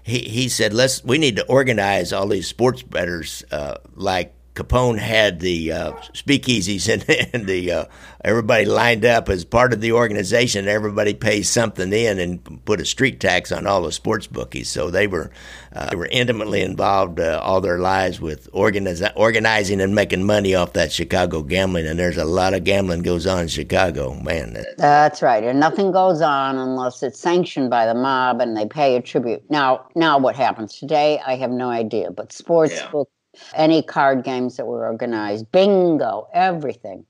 He 0.04 0.18
he 0.20 0.48
said, 0.48 0.72
"Let's 0.72 1.02
we 1.02 1.18
need 1.18 1.36
to 1.36 1.46
organize 1.46 2.12
all 2.12 2.28
these 2.28 2.46
sports 2.46 2.82
bettors 2.82 3.42
uh, 3.50 3.78
like 3.94 4.34
Capone 4.54 4.98
had 4.98 5.40
the 5.40 5.72
uh, 5.72 5.92
speakeasies 6.12 6.88
and, 6.92 7.34
and 7.34 7.46
the 7.46 7.72
uh, 7.72 7.84
everybody 8.24 8.64
lined 8.64 9.04
up 9.04 9.28
as 9.28 9.44
part 9.44 9.72
of 9.72 9.80
the 9.80 9.92
organization. 9.92 10.68
Everybody 10.68 11.12
pays 11.12 11.48
something 11.48 11.92
in 11.92 12.20
and 12.20 12.64
put 12.64 12.80
a 12.80 12.84
street 12.84 13.18
tax 13.18 13.50
on 13.50 13.66
all 13.66 13.82
the 13.82 13.90
sports 13.90 14.28
bookies. 14.28 14.68
So 14.68 14.90
they 14.90 15.08
were 15.08 15.32
uh, 15.72 15.90
they 15.90 15.96
were 15.96 16.08
intimately 16.10 16.60
involved 16.60 17.18
uh, 17.18 17.40
all 17.42 17.60
their 17.60 17.78
lives 17.78 18.20
with 18.20 18.50
organiz- 18.52 19.12
organizing 19.16 19.80
and 19.80 19.92
making 19.92 20.24
money 20.24 20.54
off 20.54 20.72
that 20.74 20.92
Chicago 20.92 21.42
gambling. 21.42 21.86
And 21.86 21.98
there's 21.98 22.16
a 22.16 22.24
lot 22.24 22.54
of 22.54 22.62
gambling 22.62 23.02
goes 23.02 23.26
on 23.26 23.42
in 23.42 23.48
Chicago, 23.48 24.14
man. 24.14 24.64
That's 24.78 25.20
right, 25.20 25.42
and 25.42 25.58
nothing 25.58 25.90
goes 25.90 26.20
on 26.20 26.58
unless 26.58 27.02
it's 27.02 27.18
sanctioned 27.18 27.70
by 27.70 27.86
the 27.86 27.94
mob 27.94 28.40
and 28.40 28.56
they 28.56 28.66
pay 28.66 28.94
a 28.94 29.02
tribute. 29.02 29.42
Now, 29.50 29.86
now 29.96 30.18
what 30.18 30.36
happens 30.36 30.78
today? 30.78 31.20
I 31.26 31.34
have 31.36 31.50
no 31.50 31.70
idea. 31.70 32.12
But 32.12 32.32
sports 32.32 32.74
yeah. 32.74 32.90
book 32.90 33.10
any 33.54 33.82
card 33.82 34.24
games 34.24 34.56
that 34.56 34.66
were 34.66 34.86
organized, 34.86 35.50
bingo, 35.52 36.28
everything. 36.32 37.04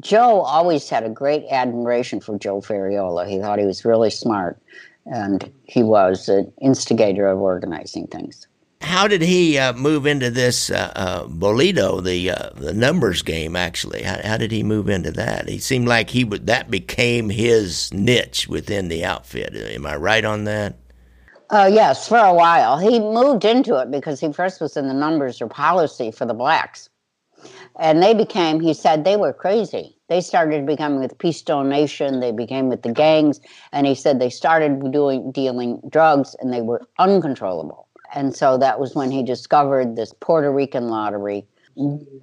Joe 0.00 0.40
always 0.42 0.88
had 0.88 1.04
a 1.04 1.08
great 1.08 1.46
admiration 1.50 2.20
for 2.20 2.38
Joe 2.38 2.60
Ferriola. 2.60 3.26
He 3.28 3.38
thought 3.38 3.58
he 3.58 3.64
was 3.64 3.84
really 3.84 4.10
smart, 4.10 4.60
and 5.06 5.50
he 5.64 5.82
was 5.82 6.28
an 6.28 6.52
instigator 6.60 7.26
of 7.26 7.40
organizing 7.40 8.06
things. 8.06 8.46
How 8.80 9.08
did 9.08 9.22
he 9.22 9.58
uh, 9.58 9.72
move 9.72 10.06
into 10.06 10.30
this 10.30 10.70
uh, 10.70 10.92
uh, 10.94 11.24
Bolita, 11.26 12.02
the 12.02 12.30
uh, 12.30 12.50
the 12.54 12.72
numbers 12.72 13.22
game? 13.22 13.56
Actually, 13.56 14.02
how, 14.02 14.20
how, 14.22 14.36
did 14.36 14.52
he 14.52 14.62
move 14.62 14.88
into 14.88 15.10
that? 15.12 15.48
He 15.48 15.58
seemed 15.58 15.88
like 15.88 16.10
he 16.10 16.22
would 16.22 16.46
that 16.46 16.70
became 16.70 17.28
his 17.28 17.92
niche 17.92 18.46
within 18.46 18.88
the 18.88 19.04
outfit. 19.04 19.56
Am 19.56 19.84
I 19.84 19.96
right 19.96 20.24
on 20.24 20.44
that? 20.44 20.76
Uh, 21.50 21.70
yes, 21.72 22.06
for 22.06 22.18
a 22.18 22.34
while. 22.34 22.78
He 22.78 22.98
moved 22.98 23.44
into 23.44 23.76
it 23.76 23.90
because 23.90 24.20
he 24.20 24.30
first 24.32 24.60
was 24.60 24.76
in 24.76 24.86
the 24.86 24.94
numbers 24.94 25.40
or 25.40 25.46
policy 25.46 26.10
for 26.10 26.26
the 26.26 26.34
blacks. 26.34 26.90
And 27.78 28.02
they 28.02 28.12
became, 28.12 28.60
he 28.60 28.74
said, 28.74 29.04
they 29.04 29.16
were 29.16 29.32
crazy. 29.32 29.96
They 30.08 30.20
started 30.20 30.66
becoming 30.66 31.00
with 31.00 31.16
P. 31.18 31.32
Stone 31.32 31.68
Nation, 31.68 32.20
they 32.20 32.32
became 32.32 32.68
with 32.68 32.82
the 32.82 32.92
gangs, 32.92 33.40
and 33.72 33.86
he 33.86 33.94
said 33.94 34.18
they 34.18 34.30
started 34.30 34.90
doing 34.90 35.30
dealing 35.32 35.80
drugs 35.88 36.34
and 36.40 36.52
they 36.52 36.60
were 36.60 36.82
uncontrollable. 36.98 37.88
And 38.14 38.34
so 38.34 38.58
that 38.58 38.80
was 38.80 38.94
when 38.94 39.10
he 39.10 39.22
discovered 39.22 39.96
this 39.96 40.12
Puerto 40.20 40.50
Rican 40.50 40.88
lottery. 40.88 41.46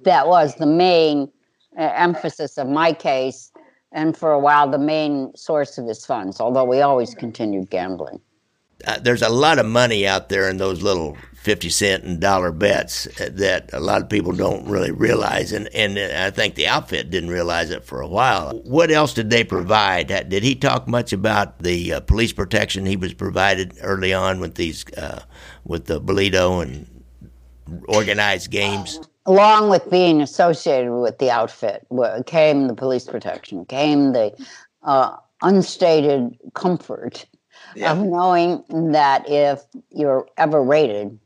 That 0.04 0.28
was 0.28 0.56
the 0.56 0.66
main 0.66 1.30
uh, 1.78 1.92
emphasis 1.94 2.58
of 2.58 2.68
my 2.68 2.92
case, 2.92 3.50
and 3.92 4.16
for 4.16 4.32
a 4.32 4.38
while, 4.38 4.68
the 4.68 4.78
main 4.78 5.34
source 5.34 5.78
of 5.78 5.86
his 5.86 6.04
funds, 6.04 6.40
although 6.40 6.64
we 6.64 6.80
always 6.80 7.14
continued 7.14 7.70
gambling 7.70 8.20
uh, 8.84 8.98
there's 8.98 9.22
a 9.22 9.28
lot 9.28 9.58
of 9.58 9.66
money 9.66 10.06
out 10.06 10.28
there 10.28 10.48
in 10.48 10.58
those 10.58 10.82
little 10.82 11.16
50 11.46 11.68
cent 11.70 12.04
and 12.04 12.20
dollar 12.20 12.50
bets 12.50 13.04
that 13.18 13.72
a 13.72 13.78
lot 13.78 14.02
of 14.02 14.08
people 14.08 14.32
don't 14.32 14.68
really 14.68 14.90
realize. 14.90 15.52
And, 15.52 15.68
and 15.68 15.96
I 15.98 16.30
think 16.30 16.56
the 16.56 16.66
outfit 16.66 17.08
didn't 17.08 17.30
realize 17.30 17.70
it 17.70 17.84
for 17.84 18.00
a 18.00 18.08
while. 18.08 18.60
What 18.64 18.90
else 18.90 19.14
did 19.14 19.30
they 19.30 19.44
provide? 19.44 20.08
Did 20.08 20.42
he 20.42 20.56
talk 20.56 20.88
much 20.88 21.12
about 21.12 21.60
the 21.60 21.94
uh, 21.94 22.00
police 22.00 22.32
protection 22.32 22.84
he 22.84 22.96
was 22.96 23.14
provided 23.14 23.78
early 23.80 24.12
on 24.12 24.40
with 24.40 24.56
these, 24.56 24.84
uh, 24.94 25.22
with 25.64 25.86
the 25.86 26.00
Bolita 26.00 26.62
and 26.62 27.04
organized 27.86 28.50
games? 28.50 29.00
Along 29.24 29.70
with 29.70 29.88
being 29.88 30.20
associated 30.20 30.92
with 30.92 31.18
the 31.18 31.30
outfit 31.30 31.86
came 32.26 32.66
the 32.66 32.74
police 32.74 33.04
protection, 33.04 33.64
came 33.66 34.12
the 34.12 34.32
uh, 34.82 35.16
unstated 35.42 36.36
comfort 36.54 37.24
yeah. 37.76 37.92
of 37.92 37.98
knowing 37.98 38.64
that 38.92 39.28
if 39.28 39.62
you're 39.90 40.26
ever 40.36 40.62
rated, 40.62 41.18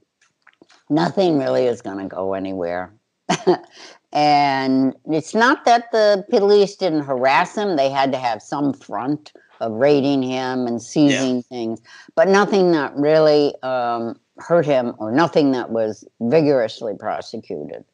nothing 0.89 1.39
really 1.39 1.67
is 1.67 1.81
going 1.83 1.99
to 1.99 2.07
go 2.07 2.35
anywhere. 2.35 2.93
and 4.13 4.95
it's 5.07 5.35
not 5.35 5.65
that 5.65 5.91
the 5.93 6.25
police 6.31 6.77
didn't 6.77 7.05
harass 7.05 7.57
him, 7.57 7.77
they 7.77 7.91
had 7.91 8.13
to 8.13 8.19
have 8.19 8.43
some 8.43 8.73
front 8.73 9.33
of 9.61 9.73
raiding 9.73 10.23
him 10.23 10.67
and 10.67 10.83
seizing 10.83 11.37
yeah. 11.37 11.43
things, 11.43 11.81
but 12.15 12.29
nothing 12.29 12.73
that 12.73 12.95
really 12.97 13.55
um, 13.63 14.19
hurt 14.39 14.65
him 14.65 14.95
or 14.99 15.13
nothing 15.13 15.53
that 15.53 15.71
was 15.71 16.05
vigorously 16.21 16.95
prosecuted. 16.99 17.85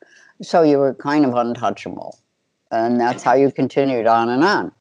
So 0.43 0.63
you 0.63 0.79
were 0.79 0.95
kind 0.95 1.25
of 1.25 1.35
untouchable. 1.35 2.19
And 2.71 3.01
that's 3.01 3.23
how 3.23 3.35
you 3.35 3.53
continued 3.53 4.07
on 4.07 4.29
and 4.29 4.43
on. 4.43 4.73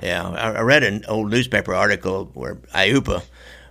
Yeah, 0.00 0.28
I, 0.28 0.60
read 0.60 0.82
an 0.82 1.04
old 1.08 1.30
newspaper 1.30 1.74
article 1.74 2.30
where 2.34 2.56
Aiuppa 2.74 3.22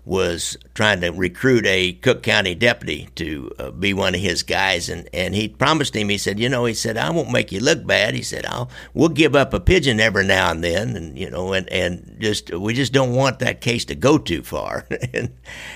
was 0.03 0.57
trying 0.73 0.99
to 1.01 1.09
recruit 1.09 1.65
a 1.65 1.93
Cook 1.93 2.23
County 2.23 2.55
deputy 2.55 3.09
to 3.15 3.51
uh, 3.59 3.71
be 3.71 3.93
one 3.93 4.15
of 4.15 4.21
his 4.21 4.41
guys, 4.41 4.89
and, 4.89 5.07
and 5.13 5.35
he 5.35 5.47
promised 5.47 5.95
him. 5.95 6.09
He 6.09 6.17
said, 6.17 6.39
"You 6.39 6.49
know," 6.49 6.65
he 6.65 6.73
said, 6.73 6.97
"I 6.97 7.11
won't 7.11 7.31
make 7.31 7.51
you 7.51 7.59
look 7.59 7.85
bad." 7.85 8.15
He 8.15 8.23
said, 8.23 8.45
"I'll 8.45 8.69
we'll 8.93 9.09
give 9.09 9.35
up 9.35 9.53
a 9.53 9.59
pigeon 9.59 9.99
every 9.99 10.25
now 10.25 10.51
and 10.51 10.63
then, 10.63 10.95
and 10.95 11.17
you 11.17 11.29
know, 11.29 11.53
and 11.53 11.69
and 11.69 12.17
just 12.19 12.51
we 12.51 12.73
just 12.73 12.93
don't 12.93 13.13
want 13.13 13.39
that 13.39 13.61
case 13.61 13.85
to 13.85 13.95
go 13.95 14.17
too 14.17 14.41
far." 14.41 14.87
and 15.13 15.33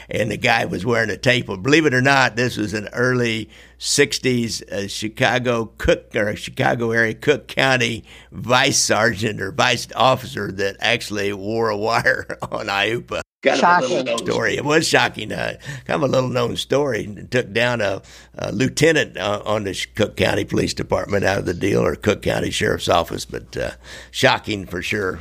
and 0.09 0.31
the 0.31 0.37
guy 0.37 0.65
was 0.65 0.85
wearing 0.85 1.11
a 1.11 1.17
tape. 1.17 1.45
Believe 1.45 1.85
it 1.85 1.93
or 1.93 2.01
not, 2.01 2.35
this 2.35 2.57
was 2.57 2.73
an 2.73 2.89
early 2.93 3.49
'60s 3.79 4.63
uh, 4.71 4.87
Chicago 4.87 5.71
Cook 5.77 6.15
or 6.15 6.35
Chicago 6.35 6.91
area 6.91 7.13
Cook 7.13 7.47
County 7.47 8.03
vice 8.31 8.79
sergeant 8.79 9.39
or 9.39 9.51
vice 9.51 9.87
officer 9.95 10.51
that 10.51 10.77
actually 10.79 11.31
wore 11.33 11.69
a 11.69 11.77
wire 11.77 12.37
on 12.51 12.67
Aiuppa 12.67 13.21
kind 13.45 13.59
shocking. 13.59 13.85
of 13.85 13.91
a 13.91 14.11
little 14.11 14.17
story. 14.17 14.57
It 14.57 14.65
was 14.65 14.87
shocking. 14.87 15.31
Uh, 15.31 15.57
kind 15.85 16.03
of 16.03 16.09
a 16.09 16.11
little 16.11 16.29
known 16.29 16.57
story. 16.57 17.05
It 17.05 17.31
took 17.31 17.53
down 17.53 17.81
a, 17.81 18.01
a 18.35 18.51
lieutenant 18.51 19.17
uh, 19.17 19.41
on 19.45 19.63
the 19.63 19.87
Cook 19.95 20.17
County 20.17 20.45
Police 20.45 20.73
Department 20.73 21.23
out 21.23 21.37
of 21.37 21.45
the 21.45 21.53
deal, 21.53 21.81
or 21.81 21.95
Cook 21.95 22.21
County 22.21 22.51
Sheriff's 22.51 22.89
Office, 22.89 23.25
but 23.25 23.55
uh, 23.55 23.71
shocking 24.11 24.65
for 24.65 24.81
sure. 24.81 25.19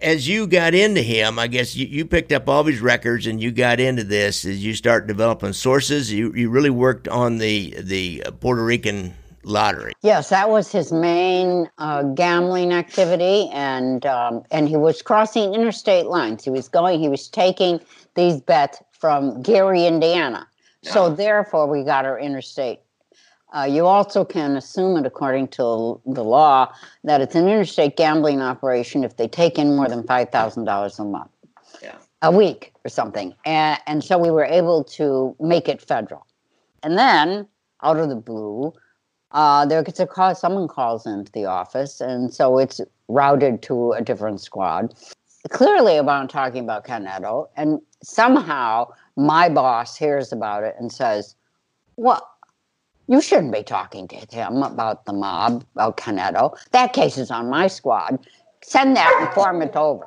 As 0.00 0.28
you 0.28 0.46
got 0.46 0.74
into 0.74 1.02
him, 1.02 1.38
I 1.38 1.48
guess 1.48 1.74
you, 1.74 1.86
you 1.86 2.04
picked 2.04 2.32
up 2.32 2.48
all 2.48 2.62
these 2.62 2.80
records 2.80 3.26
and 3.26 3.40
you 3.40 3.50
got 3.50 3.80
into 3.80 4.04
this. 4.04 4.44
As 4.44 4.64
you 4.64 4.74
start 4.74 5.06
developing 5.06 5.52
sources, 5.52 6.12
you, 6.12 6.32
you 6.34 6.50
really 6.50 6.70
worked 6.70 7.08
on 7.08 7.38
the 7.38 7.74
the 7.80 8.22
Puerto 8.40 8.64
Rican 8.64 9.14
lottery. 9.48 9.92
Yes, 10.02 10.28
that 10.28 10.50
was 10.50 10.70
his 10.70 10.92
main 10.92 11.68
uh, 11.78 12.02
gambling 12.14 12.72
activity, 12.72 13.48
and 13.52 14.04
um, 14.06 14.42
and 14.50 14.68
he 14.68 14.76
was 14.76 15.02
crossing 15.02 15.54
interstate 15.54 16.06
lines. 16.06 16.44
He 16.44 16.50
was 16.50 16.68
going. 16.68 17.00
He 17.00 17.08
was 17.08 17.28
taking 17.28 17.80
these 18.14 18.40
bets 18.40 18.82
from 18.92 19.42
Gary, 19.42 19.86
Indiana. 19.86 20.46
Yeah. 20.82 20.92
So 20.92 21.10
therefore, 21.10 21.66
we 21.66 21.82
got 21.82 22.04
our 22.04 22.18
interstate. 22.18 22.80
Uh, 23.56 23.62
you 23.62 23.86
also 23.86 24.24
can 24.24 24.56
assume 24.56 24.98
it, 24.98 25.06
according 25.06 25.48
to 25.48 26.00
the 26.04 26.22
law, 26.22 26.70
that 27.04 27.20
it's 27.22 27.34
an 27.34 27.48
interstate 27.48 27.96
gambling 27.96 28.42
operation 28.42 29.04
if 29.04 29.16
they 29.16 29.26
take 29.26 29.58
in 29.58 29.74
more 29.74 29.88
than 29.88 30.02
five 30.04 30.28
thousand 30.30 30.64
dollars 30.64 30.98
a 30.98 31.04
month, 31.04 31.30
yeah. 31.82 31.96
a 32.22 32.30
week 32.30 32.74
or 32.84 32.90
something. 32.90 33.34
And, 33.46 33.80
and 33.86 34.04
so 34.04 34.18
we 34.18 34.30
were 34.30 34.44
able 34.44 34.84
to 34.84 35.34
make 35.40 35.66
it 35.68 35.80
federal. 35.80 36.26
And 36.82 36.98
then, 36.98 37.48
out 37.82 37.96
of 37.98 38.08
the 38.10 38.16
blue, 38.16 38.72
uh, 39.32 39.66
there 39.66 39.82
gets 39.82 40.00
a 40.00 40.06
call, 40.06 40.34
someone 40.34 40.68
calls 40.68 41.06
into 41.06 41.30
the 41.32 41.44
office, 41.44 42.00
and 42.00 42.32
so 42.32 42.58
it's 42.58 42.80
routed 43.08 43.62
to 43.62 43.92
a 43.92 44.02
different 44.02 44.40
squad. 44.40 44.94
Clearly, 45.50 45.96
about 45.96 46.30
talking 46.30 46.64
about 46.64 46.84
Ken 46.84 47.06
Eto, 47.06 47.48
and 47.56 47.80
somehow 48.02 48.88
my 49.16 49.48
boss 49.48 49.96
hears 49.96 50.32
about 50.32 50.64
it 50.64 50.76
and 50.78 50.92
says, 50.92 51.34
"Well, 51.96 52.26
you 53.06 53.20
shouldn't 53.20 53.52
be 53.52 53.62
talking 53.62 54.08
to 54.08 54.16
him 54.16 54.62
about 54.62 55.04
the 55.04 55.12
mob, 55.12 55.64
about 55.74 55.96
Ken 55.96 56.18
Eto. 56.18 56.56
That 56.72 56.92
case 56.92 57.18
is 57.18 57.30
on 57.30 57.48
my 57.48 57.66
squad. 57.66 58.18
Send 58.62 58.96
that 58.96 59.26
informant 59.28 59.76
over." 59.76 60.06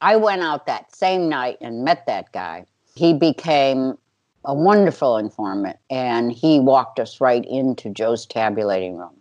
I 0.00 0.16
went 0.16 0.42
out 0.42 0.66
that 0.66 0.94
same 0.94 1.28
night 1.28 1.58
and 1.60 1.84
met 1.84 2.06
that 2.06 2.32
guy. 2.32 2.66
He 2.94 3.12
became 3.12 3.98
a 4.44 4.54
wonderful 4.54 5.16
informant, 5.16 5.78
and 5.90 6.32
he 6.32 6.60
walked 6.60 6.98
us 6.98 7.20
right 7.20 7.44
into 7.44 7.90
Joe's 7.90 8.26
tabulating 8.26 8.96
room. 8.96 9.14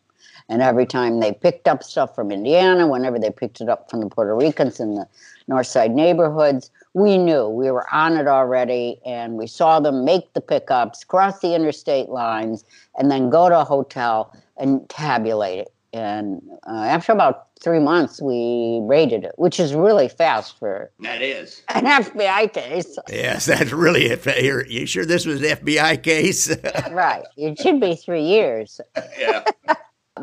And 0.50 0.62
every 0.62 0.86
time 0.86 1.20
they 1.20 1.34
picked 1.34 1.68
up 1.68 1.84
stuff 1.84 2.16
from 2.16 2.32
Indiana, 2.32 2.88
whenever 2.88 3.20
they 3.20 3.32
picked 3.32 3.60
it 3.60 3.68
up 3.68 3.90
from 3.90 4.00
the 4.00 4.08
Puerto 4.08 4.34
Ricans 4.34 4.80
in 4.80 4.96
the 4.96 5.08
North 5.48 5.68
Side 5.68 5.92
neighborhoods, 5.92 6.72
we 6.94 7.18
knew 7.18 7.48
we 7.48 7.70
were 7.70 7.86
on 7.94 8.18
it 8.18 8.28
already, 8.28 9.00
and 9.06 9.38
we 9.38 9.48
saw 9.48 9.80
them 9.80 10.06
make 10.06 10.34
the 10.34 10.42
pickups, 10.42 11.04
cross 11.04 11.40
the 11.40 11.54
interstate 11.54 12.10
lines, 12.10 12.64
and 12.98 13.12
then 13.12 13.30
go 13.30 13.50
to 13.50 13.60
a 13.60 13.66
hotel 13.66 14.34
and 14.56 14.88
tabulate 14.90 15.60
it. 15.60 15.74
And 15.94 16.42
uh, 16.68 16.84
after 16.84 17.12
about 17.12 17.48
three 17.62 17.80
months, 17.80 18.22
we 18.22 18.80
raided 18.84 19.24
it, 19.24 19.34
which 19.38 19.60
is 19.60 19.74
really 19.74 20.10
fast 20.10 20.60
for 20.60 20.92
that 21.00 21.22
is 21.22 21.64
an 21.70 21.86
FBI 21.86 22.54
case. 22.54 22.98
Yes, 23.10 23.46
that's 23.46 23.72
really 23.72 24.06
it. 24.06 24.28
Are 24.28 24.66
you 24.66 24.86
sure 24.86 25.06
this 25.06 25.26
was 25.26 25.42
an 25.42 25.58
FBI 25.58 26.04
case? 26.04 26.50
right. 26.92 27.24
It 27.38 27.60
should 27.60 27.80
be 27.80 27.96
three 27.96 28.24
years. 28.24 28.82
yeah. 29.20 29.44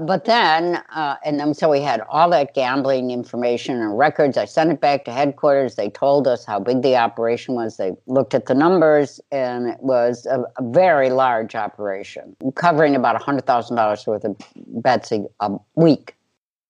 But 0.06 0.26
then, 0.26 0.82
uh, 0.94 1.16
and 1.24 1.40
then 1.40 1.54
so 1.54 1.70
we 1.70 1.80
had 1.80 2.02
all 2.08 2.28
that 2.30 2.54
gambling 2.54 3.10
information 3.10 3.80
and 3.80 3.96
records. 3.96 4.36
I 4.36 4.44
sent 4.44 4.70
it 4.70 4.80
back 4.80 5.04
to 5.06 5.12
headquarters. 5.12 5.76
They 5.76 5.88
told 5.88 6.28
us 6.28 6.44
how 6.44 6.60
big 6.60 6.82
the 6.82 6.96
operation 6.96 7.54
was. 7.54 7.76
They 7.76 7.92
looked 8.06 8.34
at 8.34 8.46
the 8.46 8.54
numbers, 8.54 9.20
and 9.30 9.68
it 9.68 9.80
was 9.80 10.26
a, 10.26 10.40
a 10.40 10.62
very 10.62 11.10
large 11.10 11.54
operation, 11.54 12.36
covering 12.54 12.94
about 12.94 13.20
$100,000 13.20 14.06
worth 14.06 14.24
of 14.24 14.36
bets 14.56 15.12
a, 15.12 15.24
a 15.40 15.56
week. 15.76 16.16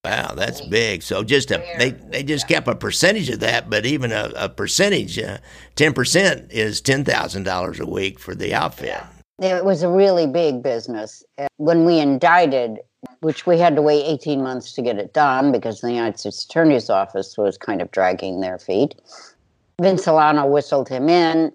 Wow, 0.05 0.35
that's 0.35 0.61
big. 0.61 1.03
So 1.03 1.25
just 1.25 1.51
a 1.51 1.65
they 1.79 1.91
they 1.91 2.23
just 2.23 2.47
kept 2.47 2.69
a 2.69 2.75
percentage 2.75 3.31
of 3.31 3.41
that, 3.41 3.71
but 3.71 3.87
even 3.87 4.13
a, 4.13 4.31
a 4.37 4.49
percentage, 4.51 5.19
uh, 5.19 5.39
ten 5.77 5.93
uh, 5.93 5.95
percent 5.95 6.53
is 6.53 6.83
ten 6.83 7.07
thousand 7.07 7.45
dollars 7.45 7.81
a 7.81 7.87
week 7.87 8.19
for 8.19 8.35
the 8.35 8.53
outfit. 8.53 9.01
It 9.43 9.65
was 9.65 9.83
a 9.83 9.89
really 9.89 10.27
big 10.27 10.63
business. 10.63 11.25
When 11.57 11.87
we 11.87 11.99
indicted, 11.99 12.81
which 13.21 13.47
we 13.47 13.59
had 13.59 13.77
to 13.77 13.83
wait 13.83 14.05
eighteen 14.05 14.43
months 14.43 14.73
to 14.73 14.83
get 14.83 14.99
it 14.99 15.13
done 15.13 15.53
because 15.53 15.81
the 15.81 15.93
United 15.93 16.19
States 16.19 16.45
Attorney's 16.45 16.91
Office 16.91 17.37
was 17.39 17.57
kind 17.59 17.81
of 17.83 17.91
dragging 17.91 18.41
their 18.41 18.59
feet. 18.59 18.95
Vince 19.81 20.05
Solano 20.05 20.47
whistled 20.47 20.89
him 20.89 21.09
in 21.09 21.53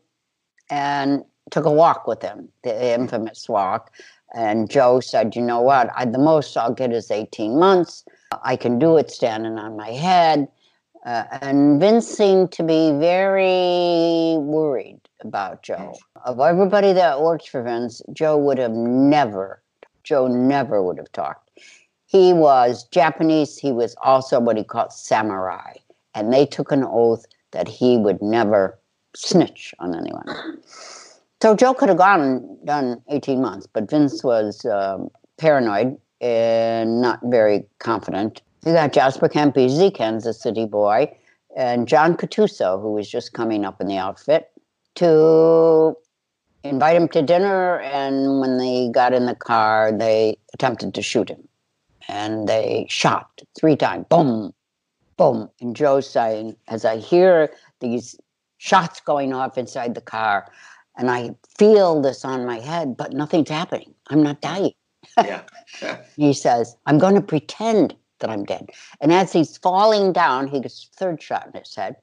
and 0.70 1.24
took 1.52 1.66
a 1.66 1.72
walk 1.72 2.08
with 2.08 2.22
him, 2.22 2.50
the 2.64 2.94
infamous 2.94 3.48
walk. 3.50 3.92
And 4.36 4.70
Joe 4.70 5.00
said, 5.00 5.36
"You 5.36 5.42
know 5.42 5.62
what? 5.62 5.90
I, 5.96 6.06
the 6.06 6.20
most 6.20 6.56
I'll 6.58 6.74
get 6.74 6.92
is 6.92 7.10
eighteen 7.12 7.58
months." 7.60 8.04
I 8.44 8.56
can 8.56 8.78
do 8.78 8.98
it 8.98 9.10
standing 9.10 9.58
on 9.58 9.76
my 9.76 9.90
head. 9.90 10.48
Uh, 11.06 11.24
and 11.42 11.80
Vince 11.80 12.08
seemed 12.08 12.52
to 12.52 12.62
be 12.62 12.92
very 12.92 14.38
worried 14.38 15.00
about 15.22 15.64
Joe. 15.64 15.96
Of 16.26 16.40
everybody 16.40 16.94
that 16.94 17.22
works 17.22 17.46
for 17.46 17.64
Vince, 17.64 18.02
Joe 18.14 18.38
would 18.38 18.58
have 18.60 18.74
never, 18.74 19.64
Joe 20.10 20.28
never 20.28 20.82
would 20.82 20.98
have 20.98 21.12
talked. 21.12 21.52
He 22.08 22.34
was 22.34 22.86
Japanese. 22.86 23.60
He 23.60 23.72
was 23.72 23.96
also 24.02 24.40
what 24.40 24.58
he 24.58 24.64
called 24.64 24.92
samurai. 24.92 25.74
And 26.16 26.34
they 26.34 26.48
took 26.48 26.72
an 26.72 26.84
oath 26.84 27.28
that 27.52 27.68
he 27.68 27.96
would 27.96 28.20
never 28.20 28.80
snitch 29.16 29.76
on 29.78 29.94
anyone. 29.94 30.26
So 31.44 31.56
Joe 31.56 31.76
could 31.76 31.90
have 31.90 32.00
gone 32.00 32.22
and 32.22 32.66
done 32.66 33.04
18 33.10 33.40
months, 33.40 33.68
but 33.72 33.88
Vince 33.88 34.24
was 34.24 34.66
um, 34.66 35.12
paranoid 35.38 35.96
and 36.22 37.02
not 37.02 37.20
very 37.26 37.68
confident. 37.78 38.42
We 38.66 38.74
got 38.74 38.92
Jasper 38.92 39.30
Campise, 39.30 39.94
Kansas 39.94 40.42
City 40.42 40.66
boy, 40.66 41.16
and 41.56 41.88
John 41.88 42.18
Gattuso, 42.18 42.82
who 42.82 42.94
was 42.94 43.08
just 43.08 43.34
coming 43.34 43.64
up 43.64 43.80
in 43.80 43.88
the 43.88 43.98
outfit, 43.98 44.50
to 44.96 45.96
invite 46.64 46.96
him 46.96 47.08
to 47.10 47.22
dinner. 47.22 47.80
And 47.80 48.40
when 48.40 48.58
they 48.58 48.90
got 48.92 49.14
in 49.14 49.26
the 49.26 49.36
car, 49.36 49.92
they 49.92 50.38
attempted 50.54 50.94
to 50.94 51.02
shoot 51.02 51.30
him. 51.30 51.48
And 52.08 52.48
they 52.48 52.88
shot 52.90 53.42
three 53.58 53.76
times 53.76 54.06
boom, 54.10 54.54
boom. 55.18 55.50
And 55.62 55.76
Joe's 55.76 56.10
saying, 56.10 56.56
as 56.68 56.86
I 56.86 56.98
hear 56.98 57.52
these 57.80 58.16
shots 58.58 59.00
going 59.00 59.34
off 59.34 59.58
inside 59.58 59.96
the 59.96 60.02
car, 60.02 60.52
and 60.98 61.10
I 61.10 61.36
feel 61.58 62.02
this 62.02 62.26
on 62.26 62.46
my 62.46 62.60
head, 62.60 62.98
but 62.98 63.14
nothing's 63.14 63.50
happening. 63.50 63.94
I'm 64.10 64.24
not 64.24 64.42
dying. 64.42 64.74
Yeah. 65.18 65.44
he 66.18 66.34
says, 66.34 66.76
I'm 66.86 66.98
going 66.98 67.16
to 67.16 67.22
pretend 67.22 67.96
that 68.20 68.30
I'm 68.30 68.44
dead. 68.44 68.70
And 69.02 69.14
as 69.14 69.32
he's 69.32 69.58
falling 69.58 70.12
down, 70.12 70.48
he 70.48 70.60
gets 70.60 70.90
third 70.96 71.22
shot 71.22 71.48
in 71.48 71.60
his 71.60 71.74
head. 71.74 71.96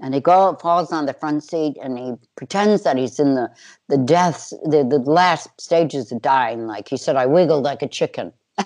And 0.00 0.14
he 0.14 0.20
go, 0.20 0.56
falls 0.60 0.92
on 0.92 1.06
the 1.06 1.12
front 1.12 1.42
seat 1.42 1.76
and 1.82 1.98
he 1.98 2.12
pretends 2.36 2.82
that 2.84 2.96
he's 2.96 3.18
in 3.18 3.34
the, 3.34 3.50
the 3.88 3.98
deaths, 3.98 4.50
the, 4.64 4.86
the 4.88 4.98
last 4.98 5.48
stages 5.60 6.12
of 6.12 6.22
dying. 6.22 6.66
Like 6.66 6.88
he 6.88 6.96
said, 6.96 7.16
I 7.16 7.26
wiggled 7.26 7.64
like 7.64 7.82
a 7.82 7.88
chicken. 7.88 8.32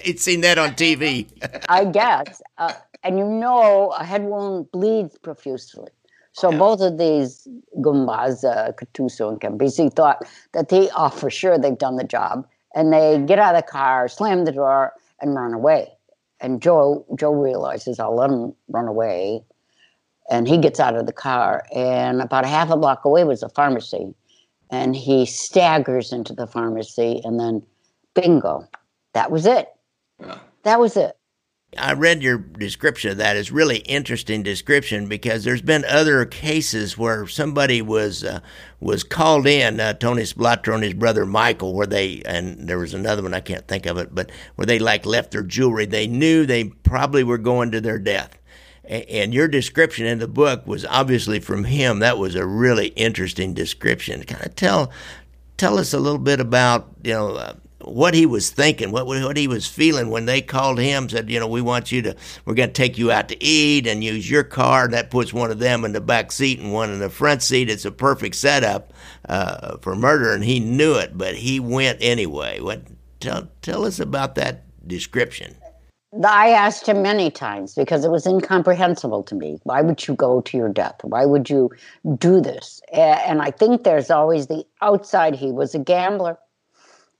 He'd 0.00 0.20
seen 0.20 0.40
that 0.42 0.58
on 0.58 0.70
TV. 0.70 1.26
I 1.68 1.84
guess. 1.84 2.40
Uh, 2.58 2.72
and 3.02 3.18
you 3.18 3.24
know, 3.24 3.90
a 3.90 4.04
head 4.04 4.24
wound 4.24 4.70
bleeds 4.70 5.18
profusely. 5.18 5.90
So 6.32 6.50
yeah. 6.50 6.58
both 6.58 6.80
of 6.80 6.98
these 6.98 7.46
Gumbas, 7.78 8.44
uh, 8.44 8.72
Gattuso 8.72 9.28
and 9.28 9.40
Campise, 9.40 9.92
thought 9.92 10.22
that 10.52 10.68
they, 10.68 10.88
oh, 10.96 11.08
for 11.08 11.30
sure 11.30 11.58
they've 11.58 11.76
done 11.76 11.96
the 11.96 12.04
job. 12.04 12.46
And 12.74 12.92
they 12.92 13.22
get 13.26 13.38
out 13.38 13.54
of 13.54 13.64
the 13.64 13.70
car, 13.70 14.08
slam 14.08 14.44
the 14.44 14.52
door, 14.52 14.94
and 15.20 15.34
run 15.34 15.52
away. 15.52 15.92
And 16.42 16.60
Joe, 16.60 17.06
Joe 17.14 17.32
realizes, 17.32 17.98
I'll 18.00 18.16
let 18.16 18.30
him 18.30 18.52
run 18.68 18.88
away. 18.88 19.42
And 20.28 20.48
he 20.48 20.58
gets 20.58 20.80
out 20.80 20.96
of 20.96 21.06
the 21.06 21.12
car. 21.12 21.64
And 21.74 22.20
about 22.20 22.44
a 22.44 22.48
half 22.48 22.70
a 22.70 22.76
block 22.76 23.04
away 23.04 23.24
was 23.24 23.42
a 23.42 23.48
pharmacy. 23.48 24.12
And 24.70 24.96
he 24.96 25.24
staggers 25.24 26.12
into 26.12 26.32
the 26.34 26.46
pharmacy. 26.46 27.20
And 27.24 27.38
then, 27.38 27.64
bingo, 28.14 28.66
that 29.14 29.30
was 29.30 29.46
it. 29.46 29.68
Yeah. 30.20 30.38
That 30.64 30.80
was 30.80 30.96
it. 30.96 31.16
I 31.78 31.94
read 31.94 32.22
your 32.22 32.36
description 32.36 33.12
of 33.12 33.16
that. 33.16 33.36
It's 33.36 33.50
really 33.50 33.78
interesting 33.78 34.42
description 34.42 35.08
because 35.08 35.42
there's 35.42 35.62
been 35.62 35.86
other 35.86 36.26
cases 36.26 36.98
where 36.98 37.26
somebody 37.26 37.80
was 37.80 38.22
uh, 38.24 38.40
was 38.78 39.02
called 39.02 39.46
in, 39.46 39.80
uh, 39.80 39.94
Tony 39.94 40.22
Spilotro 40.22 40.74
and 40.74 40.84
his 40.84 40.92
brother 40.92 41.24
Michael, 41.24 41.72
where 41.72 41.86
they 41.86 42.20
and 42.26 42.68
there 42.68 42.78
was 42.78 42.92
another 42.92 43.22
one 43.22 43.32
I 43.32 43.40
can't 43.40 43.66
think 43.66 43.86
of 43.86 43.96
it, 43.96 44.14
but 44.14 44.30
where 44.56 44.66
they 44.66 44.78
like 44.78 45.06
left 45.06 45.30
their 45.30 45.42
jewelry. 45.42 45.86
They 45.86 46.06
knew 46.06 46.44
they 46.44 46.64
probably 46.64 47.24
were 47.24 47.38
going 47.38 47.70
to 47.70 47.80
their 47.80 47.98
death. 47.98 48.38
And 48.84 49.32
your 49.32 49.48
description 49.48 50.06
in 50.06 50.18
the 50.18 50.28
book 50.28 50.66
was 50.66 50.84
obviously 50.84 51.40
from 51.40 51.64
him. 51.64 52.00
That 52.00 52.18
was 52.18 52.34
a 52.34 52.44
really 52.44 52.88
interesting 52.88 53.54
description. 53.54 54.24
Kind 54.24 54.44
of 54.44 54.54
tell 54.56 54.92
tell 55.56 55.78
us 55.78 55.94
a 55.94 56.00
little 56.00 56.18
bit 56.18 56.40
about 56.40 56.88
you 57.02 57.14
know 57.14 57.36
uh, 57.36 57.54
what 57.84 58.14
he 58.14 58.26
was 58.26 58.50
thinking, 58.50 58.90
what 58.90 59.06
what 59.06 59.36
he 59.36 59.48
was 59.48 59.66
feeling 59.66 60.10
when 60.10 60.26
they 60.26 60.40
called 60.40 60.78
him, 60.78 61.08
said, 61.08 61.30
you 61.30 61.40
know, 61.40 61.46
we 61.46 61.60
want 61.60 61.92
you 61.92 62.02
to, 62.02 62.16
we're 62.44 62.54
going 62.54 62.68
to 62.68 62.72
take 62.72 62.98
you 62.98 63.10
out 63.10 63.28
to 63.28 63.42
eat 63.42 63.86
and 63.86 64.02
use 64.02 64.30
your 64.30 64.44
car. 64.44 64.88
That 64.88 65.10
puts 65.10 65.32
one 65.32 65.50
of 65.50 65.58
them 65.58 65.84
in 65.84 65.92
the 65.92 66.00
back 66.00 66.32
seat 66.32 66.58
and 66.60 66.72
one 66.72 66.90
in 66.90 66.98
the 66.98 67.10
front 67.10 67.42
seat. 67.42 67.70
It's 67.70 67.84
a 67.84 67.92
perfect 67.92 68.36
setup 68.36 68.92
uh, 69.28 69.78
for 69.78 69.94
murder, 69.94 70.32
and 70.32 70.44
he 70.44 70.60
knew 70.60 70.94
it, 70.94 71.16
but 71.16 71.34
he 71.34 71.60
went 71.60 71.98
anyway. 72.00 72.60
What? 72.60 72.82
Tell 73.20 73.48
tell 73.62 73.84
us 73.84 74.00
about 74.00 74.34
that 74.34 74.64
description. 74.86 75.56
I 76.24 76.50
asked 76.50 76.86
him 76.86 77.00
many 77.00 77.30
times 77.30 77.74
because 77.74 78.04
it 78.04 78.10
was 78.10 78.26
incomprehensible 78.26 79.22
to 79.22 79.34
me. 79.34 79.60
Why 79.62 79.80
would 79.80 80.06
you 80.06 80.14
go 80.14 80.42
to 80.42 80.56
your 80.58 80.68
death? 80.68 80.96
Why 81.02 81.24
would 81.24 81.48
you 81.48 81.70
do 82.18 82.40
this? 82.40 82.82
And 82.92 83.40
I 83.40 83.50
think 83.50 83.84
there's 83.84 84.10
always 84.10 84.48
the 84.48 84.66
outside. 84.82 85.34
He 85.34 85.52
was 85.52 85.74
a 85.74 85.78
gambler 85.78 86.36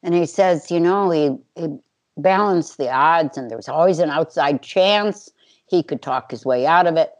and 0.02 0.14
he 0.14 0.26
says, 0.26 0.70
you 0.70 0.80
know, 0.80 1.10
he, 1.10 1.36
he 1.54 1.68
balanced 2.16 2.78
the 2.78 2.90
odds, 2.90 3.38
and 3.38 3.50
there 3.50 3.58
was 3.58 3.68
always 3.68 3.98
an 3.98 4.10
outside 4.10 4.62
chance 4.62 5.30
he 5.66 5.82
could 5.82 6.02
talk 6.02 6.30
his 6.30 6.44
way 6.44 6.66
out 6.66 6.86
of 6.86 6.96
it. 6.96 7.12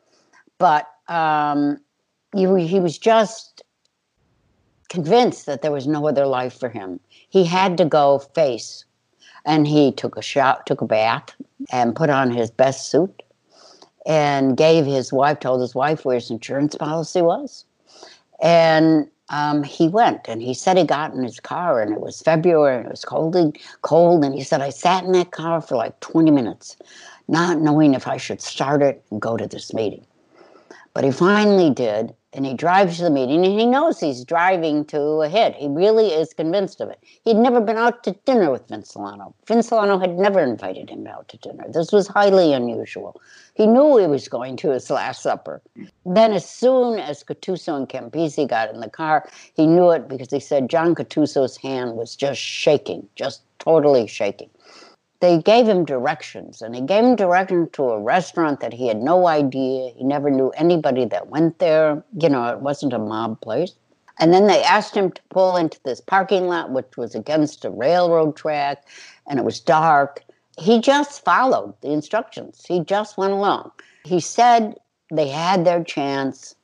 But 0.59 0.89
um, 1.09 1.79
he, 2.35 2.67
he 2.67 2.81
was 2.81 2.99
just 2.99 3.63
convinced 4.89 5.47
that 5.47 5.63
there 5.63 5.73
was 5.73 5.87
no 5.87 6.07
other 6.07 6.27
life 6.27 6.59
for 6.59 6.69
him. 6.69 7.01
He 7.09 7.45
had 7.45 7.79
to 7.79 7.85
go 7.85 8.19
face. 8.19 8.85
And 9.45 9.67
he 9.67 9.91
took 9.91 10.17
a 10.17 10.23
shot, 10.23 10.67
took 10.67 10.83
a 10.83 10.87
bath, 10.87 11.35
and 11.73 11.97
put 11.97 12.11
on 12.11 12.31
his 12.31 12.51
best 12.51 12.91
suit, 12.91 13.23
and 14.07 14.57
gave 14.57 14.87
his 14.87 15.13
wife, 15.13 15.41
told 15.41 15.61
his 15.61 15.75
wife 15.75 16.05
where 16.05 16.15
his 16.15 16.31
insurance 16.31 16.77
policy 16.77 17.23
was, 17.23 17.65
and 18.41 19.09
um, 19.33 19.63
he 19.63 19.89
went 19.89 20.29
and 20.29 20.43
he 20.43 20.55
said 20.55 20.77
he 20.77 20.85
got 20.85 21.15
in 21.15 21.23
his 21.25 21.41
car 21.41 21.81
and 21.81 21.93
it 21.93 22.01
was 22.01 22.21
February 22.21 22.77
and 22.77 22.87
it 22.87 22.91
was 22.91 23.05
cold, 23.05 23.57
cold. 23.81 24.25
And 24.25 24.35
he 24.35 24.43
said, 24.43 24.61
I 24.61 24.69
sat 24.69 25.05
in 25.05 25.13
that 25.13 25.33
car 25.33 25.61
for 25.63 25.75
like 25.75 25.99
20 26.01 26.31
minutes, 26.31 26.77
not 27.29 27.59
knowing 27.59 27.95
if 27.95 28.07
I 28.07 28.19
should 28.19 28.43
start 28.43 28.83
it 28.83 29.03
and 29.11 29.21
go 29.21 29.39
to 29.39 29.47
this 29.47 29.73
meeting. 29.73 30.07
But 30.95 31.05
he 31.05 31.11
finally 31.11 31.71
did 31.71 32.15
and 32.35 32.47
he 32.47 32.55
drives 32.55 32.97
to 32.97 33.05
the 33.05 33.11
meeting 33.11 33.45
and 33.45 33.59
he 33.59 33.67
knows 33.67 34.01
he's 34.01 34.25
driving 34.25 34.85
to 34.87 35.01
a 35.23 35.29
hit. 35.29 35.55
He 35.55 35.69
really 35.69 36.09
is 36.09 36.33
convinced 36.33 36.81
of 36.81 36.89
it. 36.89 36.99
He'd 37.25 37.37
never 37.37 37.61
been 37.61 37.77
out 37.77 38.05
to 38.05 38.13
dinner 38.27 38.51
with 38.51 38.69
Vince 38.69 38.91
Solano. 38.91 39.35
Vince 39.47 39.69
Solano 39.69 39.99
had 39.99 40.19
never 40.19 40.41
invited 40.41 40.91
him 40.91 41.07
out 41.07 41.29
to 41.29 41.39
dinner. 41.39 41.65
This 41.73 41.93
was 41.93 42.09
highly 42.09 42.53
unusual. 42.53 43.21
He 43.55 43.67
knew 43.67 43.99
he 43.99 44.07
was 44.07 44.29
going 44.29 44.57
to 44.59 44.71
his 44.71 44.91
last 44.91 45.23
supper. 45.23 45.63
Then, 46.07 46.33
as 46.33 46.49
soon 46.49 46.99
as 46.99 47.23
Gattuso 47.23 47.77
and 47.77 47.89
Campise 47.89 48.49
got 48.49 48.73
in 48.73 48.81
the 48.81 48.91
car, 48.91 49.29
he 49.55 49.67
knew 49.67 49.91
it 49.91 50.09
because 50.09 50.31
he 50.31 50.41
said 50.41 50.71
John 50.71 50.95
Gattuso's 50.95 51.57
hand 51.57 51.97
was 51.97 52.17
just 52.17 52.41
shaking, 52.41 53.09
just 53.15 53.43
totally 53.59 54.07
shaking 54.07 54.51
they 55.23 55.39
gave 55.39 55.69
him 55.69 55.85
directions 55.85 56.61
and 56.61 56.75
he 56.75 56.81
gave 56.81 57.05
him 57.05 57.15
directions 57.15 57.69
to 57.73 57.85
a 57.85 58.01
restaurant 58.01 58.59
that 58.59 58.73
he 58.73 58.89
had 58.89 59.01
no 59.01 59.29
idea. 59.29 59.93
He 59.97 60.03
never 60.03 60.29
knew 60.29 60.51
anybody 60.57 61.05
that 61.05 61.29
went 61.29 61.61
there. 61.61 62.03
You 62.21 62.29
know 62.29 62.49
it 62.49 62.59
wasn't 62.59 62.93
a 62.93 62.99
mob 62.99 63.41
place. 63.41 63.73
And 64.19 64.35
then 64.35 64.49
they 64.49 64.65
asked 64.65 64.97
him 64.97 65.13
to 65.13 65.23
pull 65.31 65.57
into 65.57 65.79
this 65.85 66.01
parking 66.01 66.49
lot 66.49 66.73
which 66.73 66.97
was 66.97 67.15
against 67.15 67.65
a 67.65 67.71
railroad 67.71 68.35
track 68.35 68.83
and 69.29 69.39
it 69.39 69.45
was 69.45 69.61
dark. 69.61 70.25
He 70.59 70.81
just 70.81 71.25
followed 71.25 71.75
the 71.83 71.93
instructions. 71.93 72.65
He 72.67 72.81
just 72.81 73.17
went 73.17 73.33
along. 73.33 73.71
He 74.05 74.19
said 74.19 74.75
they 75.13 75.29
had 75.29 75.65
their 75.65 75.85
chance. 75.85 76.57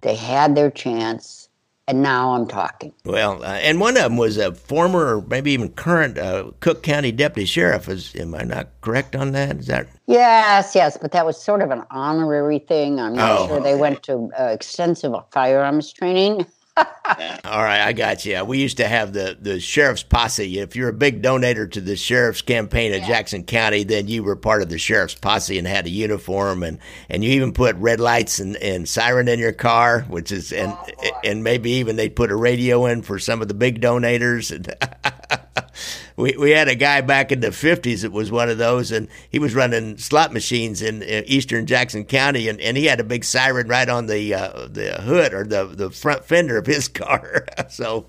They 0.00 0.14
had 0.14 0.54
their 0.54 0.70
chance 0.70 1.45
and 1.88 2.02
now 2.02 2.34
I'm 2.34 2.46
talking. 2.46 2.92
Well, 3.04 3.42
uh, 3.44 3.58
and 3.62 3.80
one 3.80 3.96
of 3.96 4.02
them 4.02 4.16
was 4.16 4.36
a 4.38 4.52
former, 4.52 5.16
or 5.18 5.22
maybe 5.22 5.52
even 5.52 5.70
current 5.70 6.18
uh, 6.18 6.50
Cook 6.60 6.82
County 6.82 7.12
deputy 7.12 7.46
sheriff. 7.46 7.88
Is 7.88 8.14
am 8.16 8.34
I 8.34 8.42
not 8.42 8.68
correct 8.80 9.14
on 9.14 9.32
that? 9.32 9.58
Is 9.58 9.66
that 9.68 9.88
Yes, 10.08 10.74
yes, 10.74 10.96
but 11.00 11.12
that 11.12 11.26
was 11.26 11.40
sort 11.40 11.62
of 11.62 11.70
an 11.70 11.82
honorary 11.90 12.58
thing. 12.60 13.00
I'm 13.00 13.14
not 13.14 13.40
Oh. 13.40 13.46
sure 13.48 13.60
they 13.60 13.74
went 13.74 14.02
to 14.04 14.30
uh, 14.38 14.44
extensive 14.44 15.12
firearms 15.32 15.92
training. 15.92 16.46
all 17.44 17.62
right? 17.62 17.80
I 17.80 17.92
got 17.92 18.24
you. 18.26 18.44
We 18.44 18.58
used 18.58 18.76
to 18.78 18.88
have 18.88 19.12
the 19.12 19.36
the 19.40 19.60
sheriff's 19.60 20.02
posse. 20.02 20.58
If 20.58 20.76
you're 20.76 20.90
a 20.90 20.94
big 20.94 21.22
donator 21.22 21.70
to 21.72 21.80
the 21.80 21.96
sheriff's 21.96 22.42
campaign 22.42 22.92
of 22.92 23.02
Jackson 23.02 23.44
County, 23.44 23.84
then 23.84 24.08
you 24.08 24.22
were 24.22 24.36
part 24.36 24.62
of 24.62 24.68
the 24.68 24.78
sheriff's 24.78 25.14
posse 25.14 25.58
and 25.58 25.66
had 25.66 25.86
a 25.86 25.90
uniform, 25.90 26.62
and 26.62 26.78
and 27.08 27.24
you 27.24 27.30
even 27.30 27.52
put 27.52 27.76
red 27.76 28.00
lights 28.00 28.38
and, 28.38 28.56
and 28.56 28.88
siren 28.88 29.28
in 29.28 29.38
your 29.38 29.52
car, 29.52 30.02
which 30.02 30.30
is 30.30 30.52
and 30.52 30.72
oh, 30.72 31.20
and 31.24 31.42
maybe 31.42 31.70
even 31.72 31.96
they 31.96 32.08
put 32.08 32.30
a 32.30 32.36
radio 32.36 32.86
in 32.86 33.02
for 33.02 33.18
some 33.18 33.40
of 33.40 33.48
the 33.48 33.54
big 33.54 33.80
donators. 33.80 34.52
We 36.16 36.34
we 36.38 36.50
had 36.50 36.68
a 36.68 36.74
guy 36.74 37.02
back 37.02 37.30
in 37.30 37.40
the 37.40 37.52
fifties 37.52 38.02
that 38.02 38.10
was 38.10 38.30
one 38.30 38.48
of 38.48 38.56
those, 38.56 38.90
and 38.90 39.08
he 39.30 39.38
was 39.38 39.54
running 39.54 39.98
slot 39.98 40.32
machines 40.32 40.80
in 40.80 41.02
eastern 41.02 41.66
Jackson 41.66 42.04
County, 42.04 42.48
and, 42.48 42.58
and 42.60 42.76
he 42.76 42.86
had 42.86 43.00
a 43.00 43.04
big 43.04 43.22
siren 43.22 43.68
right 43.68 43.88
on 43.88 44.06
the 44.06 44.32
uh, 44.32 44.66
the 44.66 45.02
hood 45.02 45.34
or 45.34 45.44
the 45.44 45.66
the 45.66 45.90
front 45.90 46.24
fender 46.24 46.56
of 46.56 46.66
his 46.66 46.88
car. 46.96 47.44
so, 47.68 48.06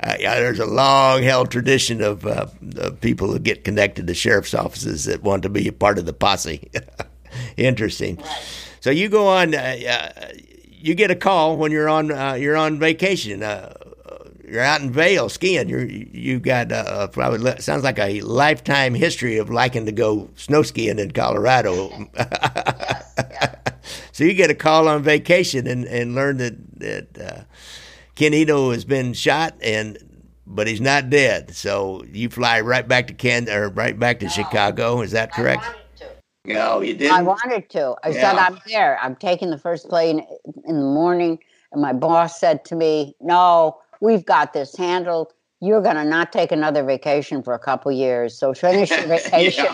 uh, 0.00 0.16
yeah, 0.18 0.36
there's 0.36 0.60
a 0.60 0.66
long 0.66 1.22
held 1.22 1.50
tradition 1.50 2.00
of, 2.00 2.26
uh, 2.26 2.46
of 2.76 3.00
people 3.00 3.30
who 3.30 3.38
get 3.38 3.64
connected 3.64 4.06
to 4.06 4.14
sheriff's 4.14 4.54
offices 4.54 5.04
that 5.04 5.22
want 5.22 5.42
to 5.42 5.50
be 5.50 5.68
a 5.68 5.72
part 5.72 5.98
of 5.98 6.06
the 6.06 6.12
posse. 6.14 6.70
Interesting. 7.58 8.18
So 8.80 8.90
you 8.90 9.08
go 9.08 9.28
on. 9.28 9.54
Uh, 9.54 9.76
uh, 9.88 10.28
you 10.84 10.94
get 10.96 11.12
a 11.12 11.14
call 11.14 11.56
when 11.56 11.70
you're 11.70 11.88
on 11.88 12.10
uh, 12.10 12.34
you're 12.34 12.56
on 12.56 12.78
vacation. 12.78 13.42
Uh, 14.52 14.54
you're 14.54 14.62
out 14.62 14.80
in 14.80 14.90
Vail 14.90 15.28
skiing. 15.28 15.68
You're 15.68 15.84
you 15.84 16.38
got 16.38 16.72
uh, 16.72 17.08
probably 17.08 17.60
sounds 17.60 17.84
like 17.84 17.98
a 17.98 18.20
lifetime 18.20 18.94
history 18.94 19.38
of 19.38 19.50
liking 19.50 19.86
to 19.86 19.92
go 19.92 20.30
snow 20.36 20.62
skiing 20.62 20.98
in 20.98 21.10
Colorado. 21.12 21.90
so 24.12 24.24
you 24.24 24.34
get 24.34 24.50
a 24.50 24.54
call 24.54 24.88
on 24.88 25.02
vacation 25.02 25.66
and, 25.66 25.84
and 25.84 26.14
learn 26.14 26.38
that 26.38 26.80
that 26.80 27.18
uh, 27.18 27.42
Ken 28.14 28.32
Eto 28.32 28.72
has 28.72 28.84
been 28.84 29.12
shot 29.12 29.54
and 29.62 29.98
but 30.46 30.66
he's 30.66 30.80
not 30.80 31.08
dead. 31.08 31.54
So 31.54 32.04
you 32.12 32.28
fly 32.28 32.60
right 32.60 32.86
back 32.86 33.06
to 33.06 33.14
Ken 33.14 33.48
or 33.48 33.68
right 33.70 33.98
back 33.98 34.20
to 34.20 34.28
Chicago. 34.28 35.00
Is 35.00 35.12
that 35.12 35.32
correct? 35.32 35.64
No, 36.44 36.80
you 36.80 36.94
didn't. 36.94 37.16
I 37.16 37.22
wanted 37.22 37.70
to. 37.70 37.94
I 38.02 38.12
said, 38.12 38.34
I'm 38.34 38.58
there. 38.66 38.98
I'm 39.00 39.14
taking 39.14 39.50
the 39.50 39.58
first 39.58 39.88
plane 39.88 40.26
in 40.64 40.76
the 40.76 40.82
morning. 40.84 41.38
And 41.70 41.80
my 41.80 41.92
boss 41.92 42.40
said 42.40 42.64
to 42.66 42.74
me, 42.74 43.14
No, 43.20 43.78
we've 44.02 44.26
got 44.26 44.52
this 44.52 44.76
handled. 44.76 45.32
You're 45.60 45.80
going 45.80 45.94
to 45.96 46.04
not 46.04 46.32
take 46.32 46.50
another 46.50 46.82
vacation 46.82 47.42
for 47.42 47.54
a 47.54 47.58
couple 47.58 47.92
years. 47.92 48.36
So 48.36 48.52
finish 48.52 48.90
your 48.90 49.06
vacation. 49.06 49.66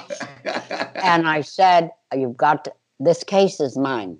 and 0.44 1.26
I 1.26 1.40
said, 1.40 1.90
You've 2.14 2.36
got 2.36 2.64
to, 2.64 2.72
this 3.00 3.24
case 3.24 3.58
is 3.58 3.76
mine. 3.76 4.18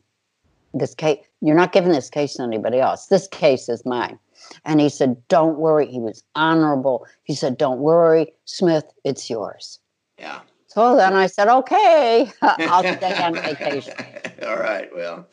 This 0.75 0.95
case, 0.95 1.19
you're 1.41 1.57
not 1.57 1.73
giving 1.73 1.93
this 1.93 2.11
case 2.11 2.35
to 2.35 2.43
anybody 2.43 2.81
else. 2.81 3.07
This 3.07 3.29
case 3.29 3.69
is 3.69 3.85
mine. 3.85 4.19
And 4.65 4.81
he 4.81 4.89
said, 4.89 5.17
Don't 5.29 5.59
worry. 5.59 5.87
He 5.87 6.01
was 6.01 6.25
honorable. 6.35 7.07
He 7.25 7.35
said, 7.35 7.59
Don't 7.59 7.81
worry, 7.81 8.33
Smith, 8.47 8.85
it's 9.05 9.29
yours. 9.31 9.79
yeah. 10.19 10.41
So 10.69 10.97
then 10.97 11.15
I 11.15 11.27
said, 11.27 11.49
Okay, 11.49 12.31
I'll 12.43 12.97
stay 12.97 13.23
on 13.23 13.35
vacation. 13.35 13.95
All 14.47 14.57
right. 14.57 14.89
Well. 14.95 15.27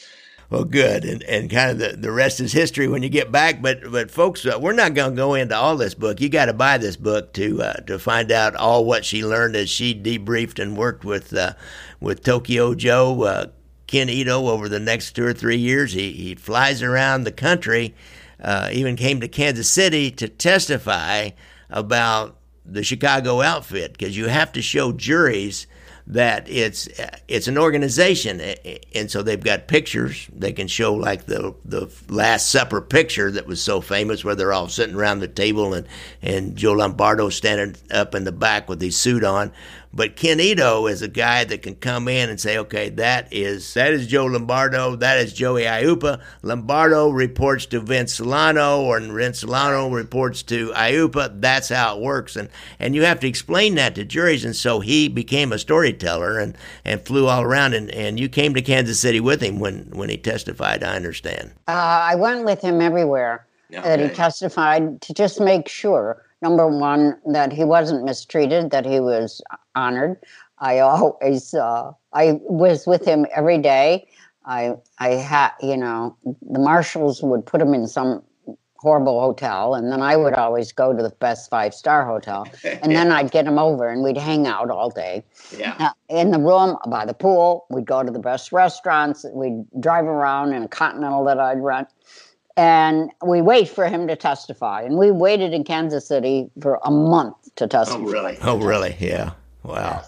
Well, 0.50 0.64
good, 0.64 1.06
and 1.06 1.24
and 1.24 1.50
kind 1.50 1.72
of 1.72 1.80
the, 1.80 1.98
the 1.98 2.12
rest 2.12 2.40
is 2.40 2.54
history 2.54 2.88
when 2.88 3.02
you 3.02 3.10
get 3.10 3.32
back. 3.32 3.62
But 3.62 3.92
but 3.92 4.12
folks, 4.12 4.46
uh, 4.46 4.60
we're 4.62 4.74
not 4.74 4.94
going 4.94 5.12
to 5.12 5.16
go 5.16 5.34
into 5.34 5.56
all 5.56 5.76
this 5.76 5.96
book. 5.96 6.22
You 6.22 6.30
got 6.30 6.46
to 6.46 6.54
buy 6.54 6.78
this 6.78 6.98
book 6.98 7.34
to 7.34 7.64
uh, 7.64 7.74
to 7.82 7.98
find 7.98 8.32
out 8.32 8.56
all 8.56 8.86
what 8.86 9.06
she 9.06 9.26
learned 9.26 9.56
as 9.56 9.70
she 9.70 9.96
debriefed 9.96 10.62
and 10.62 10.78
worked 10.78 11.04
with 11.04 11.34
uh, 11.36 11.54
with 12.00 12.24
Tokyo 12.24 12.76
Joe 12.76 13.24
uh, 13.24 13.48
Ken 13.88 14.08
Eto 14.08 14.48
over 14.48 14.70
the 14.70 14.80
next 14.80 15.14
two 15.14 15.26
or 15.26 15.34
three 15.34 15.58
years. 15.58 15.94
He 15.94 16.12
he 16.12 16.36
flies 16.36 16.84
around 16.84 17.24
the 17.24 17.32
country. 17.32 17.96
Uh, 18.40 18.70
even 18.72 18.96
came 18.96 19.20
to 19.22 19.28
Kansas 19.28 19.72
City 19.72 20.12
to 20.12 20.28
testify 20.28 21.30
about 21.70 22.38
the 22.64 22.84
Chicago 22.84 23.42
outfit 23.42 23.94
because 23.94 24.18
you 24.18 24.28
have 24.28 24.52
to 24.52 24.62
show 24.62 24.92
juries 24.92 25.66
that 26.08 26.48
it's 26.48 26.88
it's 27.28 27.48
an 27.48 27.58
organization, 27.58 28.40
and 28.94 29.10
so 29.10 29.24
they've 29.24 29.44
got 29.44 29.68
pictures. 29.68 30.28
They 30.32 30.54
can 30.54 30.68
show 30.68 30.94
like 30.94 31.26
the 31.26 31.56
the 31.66 31.92
Last 32.10 32.52
Supper 32.52 32.80
picture 32.82 33.32
that 33.32 33.48
was 33.48 33.62
so 33.62 33.82
famous, 33.82 34.24
where 34.24 34.36
they're 34.36 34.54
all 34.54 34.68
sitting 34.68 34.96
around 34.96 35.20
the 35.20 35.28
table 35.28 35.74
and 35.74 35.88
and 36.22 36.56
Joe 36.56 36.74
Lombardo 36.74 37.30
standing 37.30 37.76
up 37.92 38.14
in 38.14 38.24
the 38.24 38.32
back 38.32 38.70
with 38.70 38.82
his 38.82 38.98
suit 38.98 39.24
on. 39.24 39.52
But 39.96 40.18
Ken 40.18 40.40
Eto 40.40 40.92
is 40.92 41.02
a 41.02 41.08
guy 41.08 41.46
that 41.46 41.62
can 41.62 41.76
come 41.76 42.10
in 42.10 42.30
and 42.30 42.40
say, 42.40 42.58
okay, 42.58 42.90
that 42.90 43.32
is 43.32 43.74
that 43.76 43.94
is 43.94 44.08
Joe 44.08 44.26
Lombardo, 44.26 44.98
that 44.98 45.20
is 45.20 45.32
Joey 45.32 45.64
Aiuppa. 45.64 46.22
Lombardo 46.42 47.10
reports 47.10 47.66
to 47.68 47.80
Vince 47.80 48.16
Solano, 48.16 48.82
or 48.82 49.00
Vince 49.00 49.40
Solano 49.40 49.90
reports 49.90 50.44
to 50.44 50.72
Aiuppa. 50.72 51.40
That's 51.40 51.70
how 51.70 51.96
it 51.96 52.02
works, 52.02 52.36
and 52.36 52.50
and 52.78 52.94
you 52.94 53.04
have 53.04 53.22
to 53.22 53.28
explain 53.28 53.76
that 53.76 53.96
to 53.96 54.04
juries. 54.04 54.44
And 54.44 54.56
so 54.56 54.82
he 54.82 55.08
became 55.08 55.54
a 55.54 55.60
storyteller 55.60 56.40
and 56.40 56.58
and 56.84 57.02
flew 57.02 57.28
all 57.28 57.42
around. 57.44 57.74
And 57.74 57.90
and 57.92 58.20
you 58.20 58.28
came 58.28 58.54
to 58.54 58.62
Kansas 58.62 59.00
City 59.00 59.22
with 59.22 59.42
him 59.42 59.60
when 59.60 59.92
when 59.94 60.10
he 60.10 60.18
testified. 60.18 60.84
I 60.84 60.96
understand. 60.96 61.52
Uh, 61.70 61.72
I 61.72 62.16
went 62.16 62.44
with 62.44 62.62
him 62.62 62.82
everywhere 62.82 63.46
that 63.72 64.00
he 64.00 64.10
testified 64.10 65.02
to 65.02 65.14
just 65.14 65.40
make 65.40 65.68
sure, 65.68 66.24
number 66.46 66.68
one, 66.68 67.18
that 67.26 67.52
he 67.52 67.64
wasn't 67.64 68.06
mistreated, 68.06 68.70
that 68.70 68.86
he 68.86 69.00
was 69.00 69.42
honored. 69.74 70.18
I 70.60 70.80
always, 70.80 71.54
uh, 71.56 71.92
I 72.14 72.40
was 72.44 72.86
with 72.86 73.04
him 73.04 73.26
every 73.36 73.58
day. 73.58 74.08
I, 74.46 74.76
I 75.00 75.10
had, 75.32 75.52
you 75.60 75.76
know, 75.76 76.16
the 76.24 76.60
marshals 76.60 77.24
would 77.24 77.44
put 77.48 77.62
him 77.62 77.74
in 77.74 77.88
some 77.88 78.22
horrible 78.78 79.20
hotel, 79.20 79.74
and 79.74 79.92
then 79.92 80.04
I 80.04 80.16
would 80.16 80.36
always 80.36 80.72
go 80.72 80.94
to 80.96 81.02
the 81.02 81.10
best 81.10 81.50
five 81.50 81.74
star 81.74 82.06
hotel, 82.06 82.48
and 82.64 82.96
then 82.96 83.12
I'd 83.12 83.32
get 83.32 83.48
him 83.48 83.58
over, 83.58 83.90
and 83.90 84.04
we'd 84.04 84.16
hang 84.18 84.46
out 84.46 84.70
all 84.70 84.92
day. 84.92 85.24
Yeah. 85.58 85.76
Uh, 85.80 85.94
in 86.10 86.30
the 86.30 86.38
room 86.38 86.78
by 86.88 87.06
the 87.06 87.16
pool. 87.16 87.66
We'd 87.72 87.88
go 87.88 88.04
to 88.04 88.12
the 88.12 88.20
best 88.20 88.52
restaurants. 88.52 89.26
We'd 89.34 89.66
drive 89.80 90.06
around 90.06 90.54
in 90.54 90.62
a 90.62 90.68
Continental 90.68 91.24
that 91.26 91.40
I'd 91.40 91.60
rent. 91.60 91.88
And 92.58 93.12
we 93.26 93.42
wait 93.42 93.68
for 93.68 93.88
him 93.88 94.08
to 94.08 94.16
testify. 94.16 94.82
And 94.82 94.98
we 94.98 95.12
waited 95.12 95.54
in 95.54 95.64
Kansas 95.64 96.08
City 96.08 96.50
for 96.62 96.80
a 96.84 96.92
month 96.92 97.36
to 97.56 97.66
oh, 97.66 97.68
testify. 97.68 98.00
Oh, 98.00 98.04
really? 98.04 98.38
Oh, 98.42 98.58
really? 98.58 98.96
Yeah. 99.00 99.32
Wow. 99.64 100.04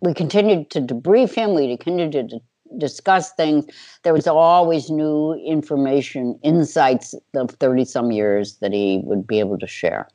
We 0.00 0.12
continued 0.14 0.70
to 0.70 0.80
debrief 0.80 1.34
him. 1.34 1.54
We 1.54 1.76
continued 1.76 2.12
to 2.12 2.22
d- 2.24 2.42
discuss 2.78 3.32
things. 3.32 3.64
There 4.02 4.12
was 4.12 4.26
always 4.26 4.90
new 4.90 5.34
information, 5.34 6.38
insights 6.42 7.14
of 7.34 7.50
30 7.52 7.84
some 7.84 8.10
years 8.10 8.56
that 8.56 8.72
he 8.72 9.00
would 9.04 9.26
be 9.26 9.38
able 9.38 9.58
to 9.58 9.66
share. 9.66 10.08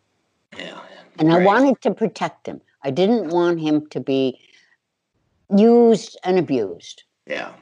Yeah. 0.58 0.80
And 1.18 1.32
I 1.32 1.44
wanted 1.44 1.82
to 1.82 1.94
protect 1.94 2.48
him. 2.48 2.62
I 2.84 2.92
didn't 2.92 3.30
want 3.30 3.60
him 3.60 3.88
to 3.88 4.00
be 4.00 4.40
used 5.56 6.18
and 6.24 6.38
abused. 6.38 7.04
Yeah. 7.26 7.54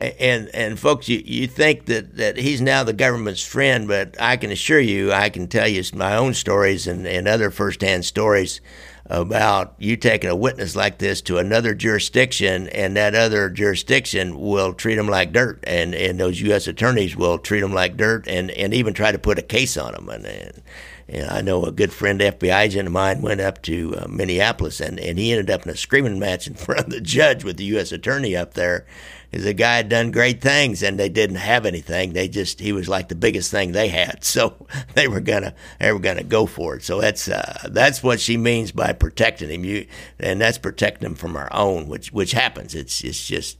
And 0.00 0.48
and 0.54 0.78
folks, 0.78 1.08
you, 1.08 1.20
you 1.24 1.48
think 1.48 1.86
that, 1.86 2.16
that 2.18 2.36
he's 2.36 2.60
now 2.60 2.84
the 2.84 2.92
government's 2.92 3.44
friend, 3.44 3.88
but 3.88 4.14
I 4.20 4.36
can 4.36 4.52
assure 4.52 4.78
you, 4.78 5.12
I 5.12 5.28
can 5.28 5.48
tell 5.48 5.66
you 5.66 5.82
my 5.92 6.16
own 6.16 6.34
stories 6.34 6.86
and, 6.86 7.04
and 7.04 7.26
other 7.26 7.50
firsthand 7.50 8.04
stories 8.04 8.60
about 9.06 9.74
you 9.78 9.96
taking 9.96 10.30
a 10.30 10.36
witness 10.36 10.76
like 10.76 10.98
this 10.98 11.20
to 11.22 11.38
another 11.38 11.74
jurisdiction, 11.74 12.68
and 12.68 12.96
that 12.96 13.14
other 13.14 13.48
jurisdiction 13.48 14.38
will 14.38 14.74
treat 14.74 14.96
them 14.96 15.08
like 15.08 15.32
dirt, 15.32 15.64
and, 15.66 15.94
and 15.94 16.20
those 16.20 16.40
U.S. 16.42 16.66
attorneys 16.66 17.16
will 17.16 17.38
treat 17.38 17.60
them 17.60 17.72
like 17.72 17.96
dirt, 17.96 18.28
and, 18.28 18.50
and 18.50 18.74
even 18.74 18.94
try 18.94 19.10
to 19.10 19.18
put 19.18 19.38
a 19.38 19.42
case 19.42 19.76
on 19.76 19.94
them. 19.94 20.08
And, 20.10 20.26
and, 20.26 20.62
and 21.08 21.30
I 21.30 21.40
know 21.40 21.64
a 21.64 21.72
good 21.72 21.92
friend, 21.92 22.20
FBI 22.20 22.64
agent 22.64 22.86
of 22.86 22.92
mine, 22.92 23.22
went 23.22 23.40
up 23.40 23.62
to 23.62 23.96
uh, 23.96 24.06
Minneapolis, 24.08 24.78
and, 24.78 25.00
and 25.00 25.18
he 25.18 25.32
ended 25.32 25.50
up 25.50 25.64
in 25.64 25.72
a 25.72 25.76
screaming 25.76 26.18
match 26.18 26.46
in 26.46 26.54
front 26.54 26.80
of 26.80 26.90
the 26.90 27.00
judge 27.00 27.44
with 27.44 27.56
the 27.56 27.64
U.S. 27.64 27.92
attorney 27.92 28.36
up 28.36 28.54
there. 28.54 28.84
Is 29.30 29.44
a 29.44 29.52
guy 29.52 29.76
had 29.76 29.90
done 29.90 30.10
great 30.10 30.40
things, 30.40 30.82
and 30.82 30.98
they 30.98 31.10
didn't 31.10 31.36
have 31.36 31.66
anything. 31.66 32.14
They 32.14 32.28
just 32.28 32.60
he 32.60 32.72
was 32.72 32.88
like 32.88 33.08
the 33.08 33.14
biggest 33.14 33.50
thing 33.50 33.72
they 33.72 33.88
had, 33.88 34.24
so 34.24 34.66
they 34.94 35.06
were 35.06 35.20
gonna 35.20 35.54
they 35.78 35.92
were 35.92 35.98
gonna 35.98 36.24
go 36.24 36.46
for 36.46 36.76
it. 36.76 36.82
So 36.82 37.00
that's 37.00 37.28
uh, 37.28 37.68
that's 37.70 38.02
what 38.02 38.20
she 38.20 38.38
means 38.38 38.72
by 38.72 38.94
protecting 38.94 39.50
him. 39.50 39.64
You 39.64 39.86
and 40.18 40.40
that's 40.40 40.56
protecting 40.56 41.04
him 41.04 41.14
from 41.14 41.36
our 41.36 41.48
own, 41.52 41.88
which 41.88 42.10
which 42.10 42.32
happens. 42.32 42.74
It's 42.74 43.04
it's 43.04 43.26
just 43.26 43.58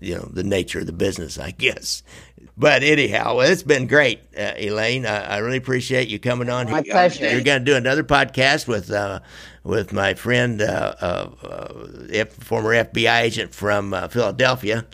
you 0.00 0.16
know 0.16 0.28
the 0.32 0.42
nature 0.42 0.80
of 0.80 0.86
the 0.86 0.92
business, 0.92 1.38
I 1.38 1.52
guess. 1.52 2.02
But 2.56 2.82
anyhow, 2.82 3.36
well, 3.36 3.50
it's 3.50 3.62
been 3.62 3.86
great, 3.86 4.20
uh, 4.36 4.52
Elaine. 4.56 5.06
I, 5.06 5.36
I 5.36 5.38
really 5.38 5.56
appreciate 5.58 6.08
you 6.08 6.18
coming 6.18 6.48
on. 6.50 6.70
My 6.70 6.82
here. 6.82 6.92
pleasure. 6.92 7.30
You're 7.30 7.42
going 7.42 7.60
to 7.60 7.64
do 7.64 7.76
another 7.76 8.02
podcast 8.02 8.66
with 8.66 8.90
uh, 8.90 9.20
with 9.64 9.92
my 9.92 10.14
friend, 10.14 10.60
uh, 10.60 10.94
uh, 11.00 11.30
uh, 11.42 11.86
F- 12.12 12.32
former 12.32 12.70
FBI 12.70 13.20
agent 13.22 13.54
from 13.54 13.94
uh, 13.94 14.08
Philadelphia. 14.08 14.86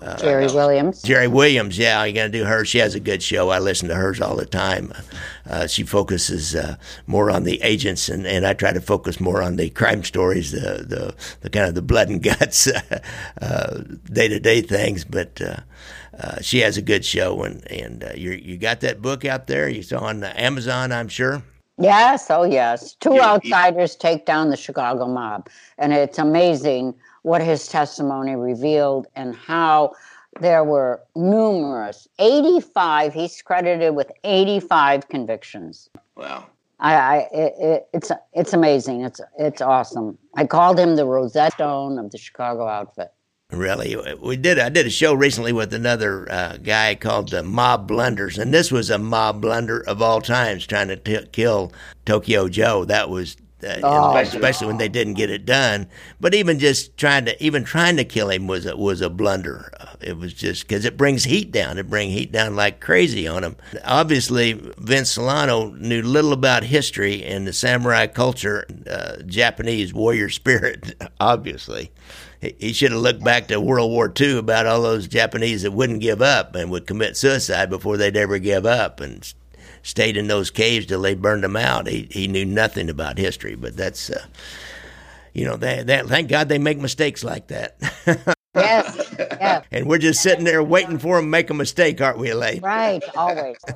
Uh, 0.00 0.16
Jerri 0.16 0.54
Williams. 0.54 1.02
Jerri 1.02 1.30
Williams, 1.30 1.76
yeah, 1.76 2.04
you're 2.04 2.14
going 2.14 2.30
to 2.30 2.38
do 2.38 2.44
her. 2.44 2.64
She 2.64 2.78
has 2.78 2.94
a 2.94 3.00
good 3.00 3.22
show. 3.22 3.50
I 3.50 3.58
listen 3.58 3.88
to 3.88 3.94
hers 3.94 4.20
all 4.20 4.36
the 4.36 4.46
time. 4.46 4.92
Uh, 5.48 5.66
she 5.66 5.82
focuses 5.82 6.54
uh, 6.54 6.76
more 7.06 7.30
on 7.30 7.44
the 7.44 7.60
agents, 7.62 8.08
and, 8.08 8.26
and 8.26 8.46
I 8.46 8.54
try 8.54 8.72
to 8.72 8.80
focus 8.80 9.18
more 9.20 9.42
on 9.42 9.56
the 9.56 9.70
crime 9.70 10.04
stories, 10.04 10.52
the 10.52 10.84
the, 10.86 11.14
the 11.40 11.50
kind 11.50 11.66
of 11.66 11.74
the 11.74 11.82
blood 11.82 12.08
and 12.08 12.22
guts, 12.38 12.64
day 14.10 14.28
to 14.28 14.40
day 14.40 14.60
things. 14.60 15.04
But 15.04 15.40
uh, 16.18 16.40
she 16.40 16.60
has 16.60 16.76
a 16.76 16.82
good 16.82 17.04
show, 17.04 17.42
and 17.42 17.68
and 17.70 18.04
uh, 18.04 18.10
you 18.14 18.32
you 18.32 18.56
got 18.56 18.80
that 18.80 19.00
book 19.00 19.24
out 19.24 19.46
there. 19.46 19.68
You 19.68 19.82
saw 19.82 20.00
on 20.00 20.24
Amazon, 20.24 20.92
I'm 20.92 21.08
sure. 21.08 21.42
Yes, 21.78 22.28
oh 22.30 22.42
yes. 22.42 22.94
Two 22.94 23.20
outsiders 23.20 23.94
take 23.94 24.26
down 24.26 24.50
the 24.50 24.56
Chicago 24.56 25.06
mob, 25.06 25.48
and 25.78 25.92
it's 25.92 26.18
amazing 26.18 26.94
what 27.22 27.42
his 27.42 27.68
testimony 27.68 28.36
revealed 28.36 29.06
and 29.16 29.34
how 29.34 29.92
there 30.40 30.64
were 30.64 31.00
numerous 31.16 32.06
85 32.18 33.14
he's 33.14 33.42
credited 33.42 33.94
with 33.94 34.10
85 34.24 35.08
convictions 35.08 35.90
wow 36.16 36.46
I, 36.80 36.94
I 36.94 37.16
it, 37.32 37.54
it, 37.58 37.88
it's 37.92 38.12
it's 38.32 38.52
amazing. 38.52 39.02
It's 39.02 39.20
it's 39.38 39.60
awesome. 39.60 40.18
I 40.36 40.44
called 40.44 40.78
him 40.78 40.96
the 40.96 41.04
Rosetta 41.04 41.50
Stone 41.52 41.98
of 41.98 42.10
the 42.10 42.18
Chicago 42.18 42.66
outfit. 42.66 43.12
Really, 43.50 43.96
we 44.20 44.36
did. 44.36 44.58
I 44.58 44.68
did 44.68 44.86
a 44.86 44.90
show 44.90 45.14
recently 45.14 45.52
with 45.52 45.72
another 45.72 46.30
uh, 46.30 46.58
guy 46.58 46.94
called 46.94 47.30
the 47.30 47.42
Mob 47.42 47.88
Blunders, 47.88 48.38
and 48.38 48.52
this 48.52 48.70
was 48.70 48.90
a 48.90 48.98
mob 48.98 49.40
blunder 49.40 49.80
of 49.80 50.02
all 50.02 50.20
times, 50.20 50.66
trying 50.66 50.88
to 50.88 50.96
t- 50.96 51.26
kill 51.32 51.72
Tokyo 52.04 52.48
Joe. 52.48 52.84
That 52.84 53.08
was 53.08 53.38
uh, 53.62 53.80
oh, 53.82 54.16
especially 54.16 54.66
when 54.66 54.78
they 54.78 54.88
didn't 54.88 55.14
get 55.14 55.30
it 55.30 55.44
done. 55.44 55.88
But 56.20 56.34
even 56.34 56.58
just 56.58 56.96
trying 56.96 57.24
to 57.26 57.42
even 57.42 57.64
trying 57.64 57.96
to 57.96 58.04
kill 58.04 58.30
him 58.30 58.46
was 58.46 58.66
a, 58.66 58.76
was 58.76 59.00
a 59.00 59.10
blunder. 59.10 59.72
Uh, 59.78 59.96
it 60.00 60.16
was 60.16 60.32
just 60.32 60.66
because 60.66 60.84
it 60.84 60.96
brings 60.96 61.24
heat 61.24 61.50
down. 61.50 61.78
It 61.78 61.90
brings 61.90 62.12
heat 62.12 62.32
down 62.32 62.56
like 62.56 62.80
crazy 62.80 63.26
on 63.26 63.44
him. 63.44 63.56
Obviously, 63.84 64.52
Vince 64.78 65.10
Solano 65.10 65.70
knew 65.70 66.02
little 66.02 66.32
about 66.32 66.64
history 66.64 67.24
and 67.24 67.46
the 67.46 67.52
samurai 67.52 68.06
culture, 68.06 68.66
uh, 68.90 69.16
Japanese 69.26 69.92
warrior 69.92 70.28
spirit. 70.30 70.94
Obviously 71.20 71.90
he 72.40 72.72
should 72.72 72.92
have 72.92 73.00
looked 73.00 73.24
back 73.24 73.48
to 73.48 73.60
World 73.60 73.90
War 73.90 74.12
II 74.18 74.38
about 74.38 74.66
all 74.66 74.82
those 74.82 75.08
Japanese 75.08 75.62
that 75.62 75.72
wouldn't 75.72 76.00
give 76.00 76.22
up 76.22 76.54
and 76.54 76.70
would 76.70 76.86
commit 76.86 77.16
suicide 77.16 77.68
before 77.68 77.96
they'd 77.96 78.16
ever 78.16 78.38
give 78.38 78.64
up 78.64 79.00
and 79.00 79.32
stayed 79.82 80.16
in 80.16 80.28
those 80.28 80.50
caves 80.50 80.86
till 80.86 81.02
they 81.02 81.14
burned 81.14 81.44
them 81.44 81.56
out. 81.56 81.86
He 81.86 82.08
he 82.10 82.28
knew 82.28 82.44
nothing 82.44 82.88
about 82.90 83.18
history, 83.18 83.54
but 83.54 83.76
that's 83.76 84.10
uh, 84.10 84.26
you 85.32 85.44
know 85.44 85.56
that 85.56 85.86
that 85.86 86.06
thank 86.06 86.28
God 86.28 86.48
they 86.48 86.58
make 86.58 86.78
mistakes 86.78 87.24
like 87.24 87.48
that. 87.48 87.76
yes, 88.54 89.14
yeah. 89.18 89.62
And 89.70 89.86
we're 89.86 89.98
just 89.98 90.22
sitting 90.22 90.44
there 90.44 90.62
waiting 90.62 90.98
for 90.98 91.16
them 91.16 91.26
to 91.26 91.30
make 91.30 91.50
a 91.50 91.54
mistake, 91.54 92.00
aren't 92.00 92.18
we, 92.18 92.30
Elaine? 92.30 92.60
Right, 92.62 93.02
always. 93.16 93.56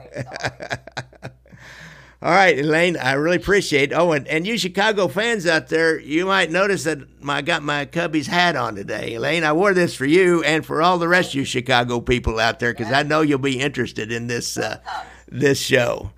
All 2.23 2.31
right, 2.31 2.57
Elaine, 2.57 2.97
I 2.97 3.15
really 3.15 3.39
appreciate 3.39 3.91
it. 3.91 3.97
Oh, 3.97 4.13
and, 4.13 4.29
and 4.29 4.47
you 4.47 4.57
Chicago 4.57 5.09
fans 5.09 5.45
out 5.45 5.67
there, 5.67 5.99
you 5.99 6.25
might 6.25 6.53
notice 6.53 6.85
that 6.85 6.99
I 7.29 7.43
got 7.43 7.65
my 7.65 7.85
Cubbies 7.85 8.27
hat 8.27 8.55
on 8.55 8.77
today. 8.77 9.15
Elaine, 9.15 9.43
I 9.43 9.53
wore 9.53 9.75
this 9.75 9.97
for 9.97 10.07
you 10.07 10.41
and 10.45 10.65
for 10.65 10.81
all 10.81 10.99
the 10.99 11.09
rest 11.09 11.31
of 11.31 11.35
you 11.35 11.45
Chicago 11.45 12.01
people 12.01 12.39
out 12.39 12.61
there 12.61 12.73
because 12.73 12.93
I 12.93 13.03
know 13.03 13.23
you'll 13.23 13.41
be 13.41 13.59
interested 13.59 14.13
in 14.13 14.29
this 14.29 14.57
uh, 14.57 14.79
this 15.33 15.61
show. 15.61 16.11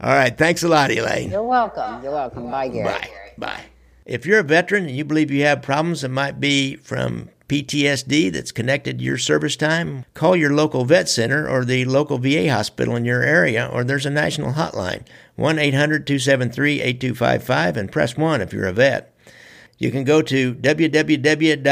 All 0.00 0.14
right, 0.14 0.36
thanks 0.36 0.62
a 0.62 0.68
lot, 0.68 0.90
Elaine. 0.90 1.30
You're 1.30 1.42
welcome. 1.42 2.02
You're 2.02 2.12
welcome. 2.12 2.50
Bye, 2.50 2.68
Gary. 2.68 2.84
Bye. 2.84 3.10
Bye. 3.36 3.64
If 4.06 4.24
you're 4.24 4.40
a 4.40 4.44
veteran 4.44 4.86
and 4.86 4.96
you 4.96 5.04
believe 5.04 5.30
you 5.30 5.44
have 5.44 5.62
problems 5.62 6.00
that 6.00 6.08
might 6.08 6.40
be 6.40 6.76
from 6.76 7.28
PTSD 7.48 8.32
that's 8.32 8.52
connected 8.52 8.98
to 8.98 9.04
your 9.04 9.18
service 9.18 9.56
time, 9.56 10.04
call 10.14 10.36
your 10.36 10.54
local 10.54 10.84
vet 10.84 11.08
center 11.08 11.48
or 11.48 11.64
the 11.64 11.84
local 11.84 12.18
VA 12.18 12.50
hospital 12.50 12.96
in 12.96 13.04
your 13.04 13.22
area, 13.22 13.68
or 13.72 13.84
there's 13.84 14.06
a 14.06 14.10
national 14.10 14.52
hotline 14.52 15.04
1 15.36 15.58
800 15.58 16.06
273 16.06 16.80
8255 16.80 17.76
and 17.76 17.92
press 17.92 18.16
1 18.16 18.40
if 18.40 18.52
you're 18.52 18.66
a 18.66 18.72
vet. 18.72 19.09
You 19.80 19.90
can 19.90 20.04
go 20.04 20.20
to 20.20 20.54
www.ptsd.va.gov, 20.56 21.62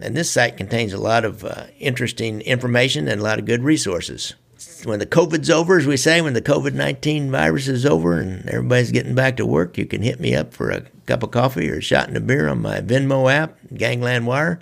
and 0.00 0.16
this 0.16 0.30
site 0.32 0.56
contains 0.56 0.92
a 0.92 0.98
lot 0.98 1.24
of 1.24 1.44
uh, 1.44 1.66
interesting 1.78 2.40
information 2.40 3.06
and 3.06 3.20
a 3.20 3.24
lot 3.24 3.38
of 3.38 3.44
good 3.44 3.62
resources. 3.62 4.34
When 4.82 4.98
the 4.98 5.06
COVID's 5.06 5.48
over, 5.48 5.78
as 5.78 5.86
we 5.86 5.96
say, 5.96 6.20
when 6.20 6.32
the 6.32 6.42
COVID 6.42 6.74
19 6.74 7.30
virus 7.30 7.68
is 7.68 7.86
over 7.86 8.18
and 8.18 8.48
everybody's 8.48 8.90
getting 8.90 9.14
back 9.14 9.36
to 9.36 9.46
work, 9.46 9.78
you 9.78 9.86
can 9.86 10.02
hit 10.02 10.18
me 10.18 10.34
up 10.34 10.52
for 10.52 10.70
a 10.70 10.80
cup 11.06 11.22
of 11.22 11.30
coffee 11.30 11.70
or 11.70 11.76
a 11.76 11.82
shot 11.82 12.08
in 12.08 12.16
a 12.16 12.20
beer 12.20 12.48
on 12.48 12.60
my 12.60 12.80
Venmo 12.80 13.32
app, 13.32 13.56
Gangland 13.72 14.26
Wire. 14.26 14.58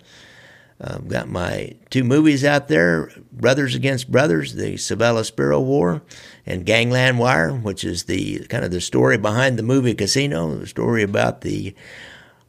I've 0.80 1.08
got 1.08 1.28
my 1.28 1.74
two 1.88 2.04
movies 2.04 2.44
out 2.44 2.68
there 2.68 3.10
Brothers 3.32 3.74
Against 3.74 4.10
Brothers, 4.10 4.54
the 4.54 4.74
Civella 4.74 5.24
Spero 5.24 5.60
War, 5.60 6.02
and 6.44 6.66
Gangland 6.66 7.18
Wire, 7.18 7.52
which 7.52 7.82
is 7.82 8.04
the 8.04 8.40
kind 8.48 8.64
of 8.64 8.70
the 8.70 8.80
story 8.80 9.16
behind 9.16 9.58
the 9.58 9.62
movie 9.62 9.94
Casino, 9.94 10.54
the 10.54 10.66
story 10.66 11.02
about 11.02 11.40
the 11.40 11.74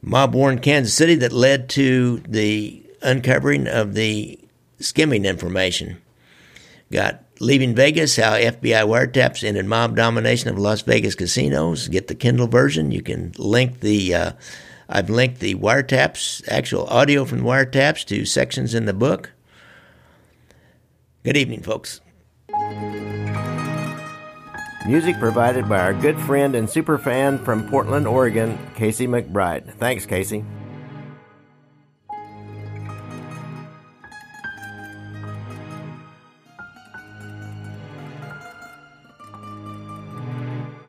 mob 0.02 0.34
war 0.34 0.52
in 0.52 0.58
Kansas 0.58 0.94
City 0.94 1.14
that 1.16 1.32
led 1.32 1.68
to 1.70 2.22
the 2.28 2.82
uncovering 3.02 3.66
of 3.66 3.94
the 3.94 4.38
skimming 4.78 5.24
information. 5.24 5.98
Got 6.92 7.24
Leaving 7.40 7.74
Vegas, 7.74 8.16
how 8.16 8.32
FBI 8.32 8.84
wiretaps 8.84 9.44
ended 9.44 9.66
mob 9.66 9.94
domination 9.94 10.50
of 10.50 10.58
Las 10.58 10.82
Vegas 10.82 11.14
casinos. 11.14 11.88
Get 11.88 12.08
the 12.08 12.14
Kindle 12.14 12.48
version. 12.48 12.90
You 12.90 13.02
can 13.02 13.32
link 13.38 13.80
the. 13.80 14.14
Uh, 14.14 14.32
I've 14.88 15.10
linked 15.10 15.40
the 15.40 15.54
wiretaps, 15.54 16.48
actual 16.48 16.86
audio 16.86 17.24
from 17.24 17.38
the 17.38 17.44
wiretaps, 17.44 18.04
to 18.06 18.24
sections 18.24 18.74
in 18.74 18.86
the 18.86 18.94
book. 18.94 19.32
Good 21.24 21.36
evening, 21.36 21.62
folks. 21.62 22.00
Music 24.86 25.18
provided 25.18 25.68
by 25.68 25.80
our 25.80 25.92
good 25.92 26.18
friend 26.20 26.54
and 26.54 26.70
super 26.70 26.96
fan 26.96 27.38
from 27.44 27.68
Portland, 27.68 28.06
Oregon, 28.06 28.58
Casey 28.74 29.06
McBride. 29.06 29.74
Thanks, 29.74 30.06
Casey. 30.06 30.42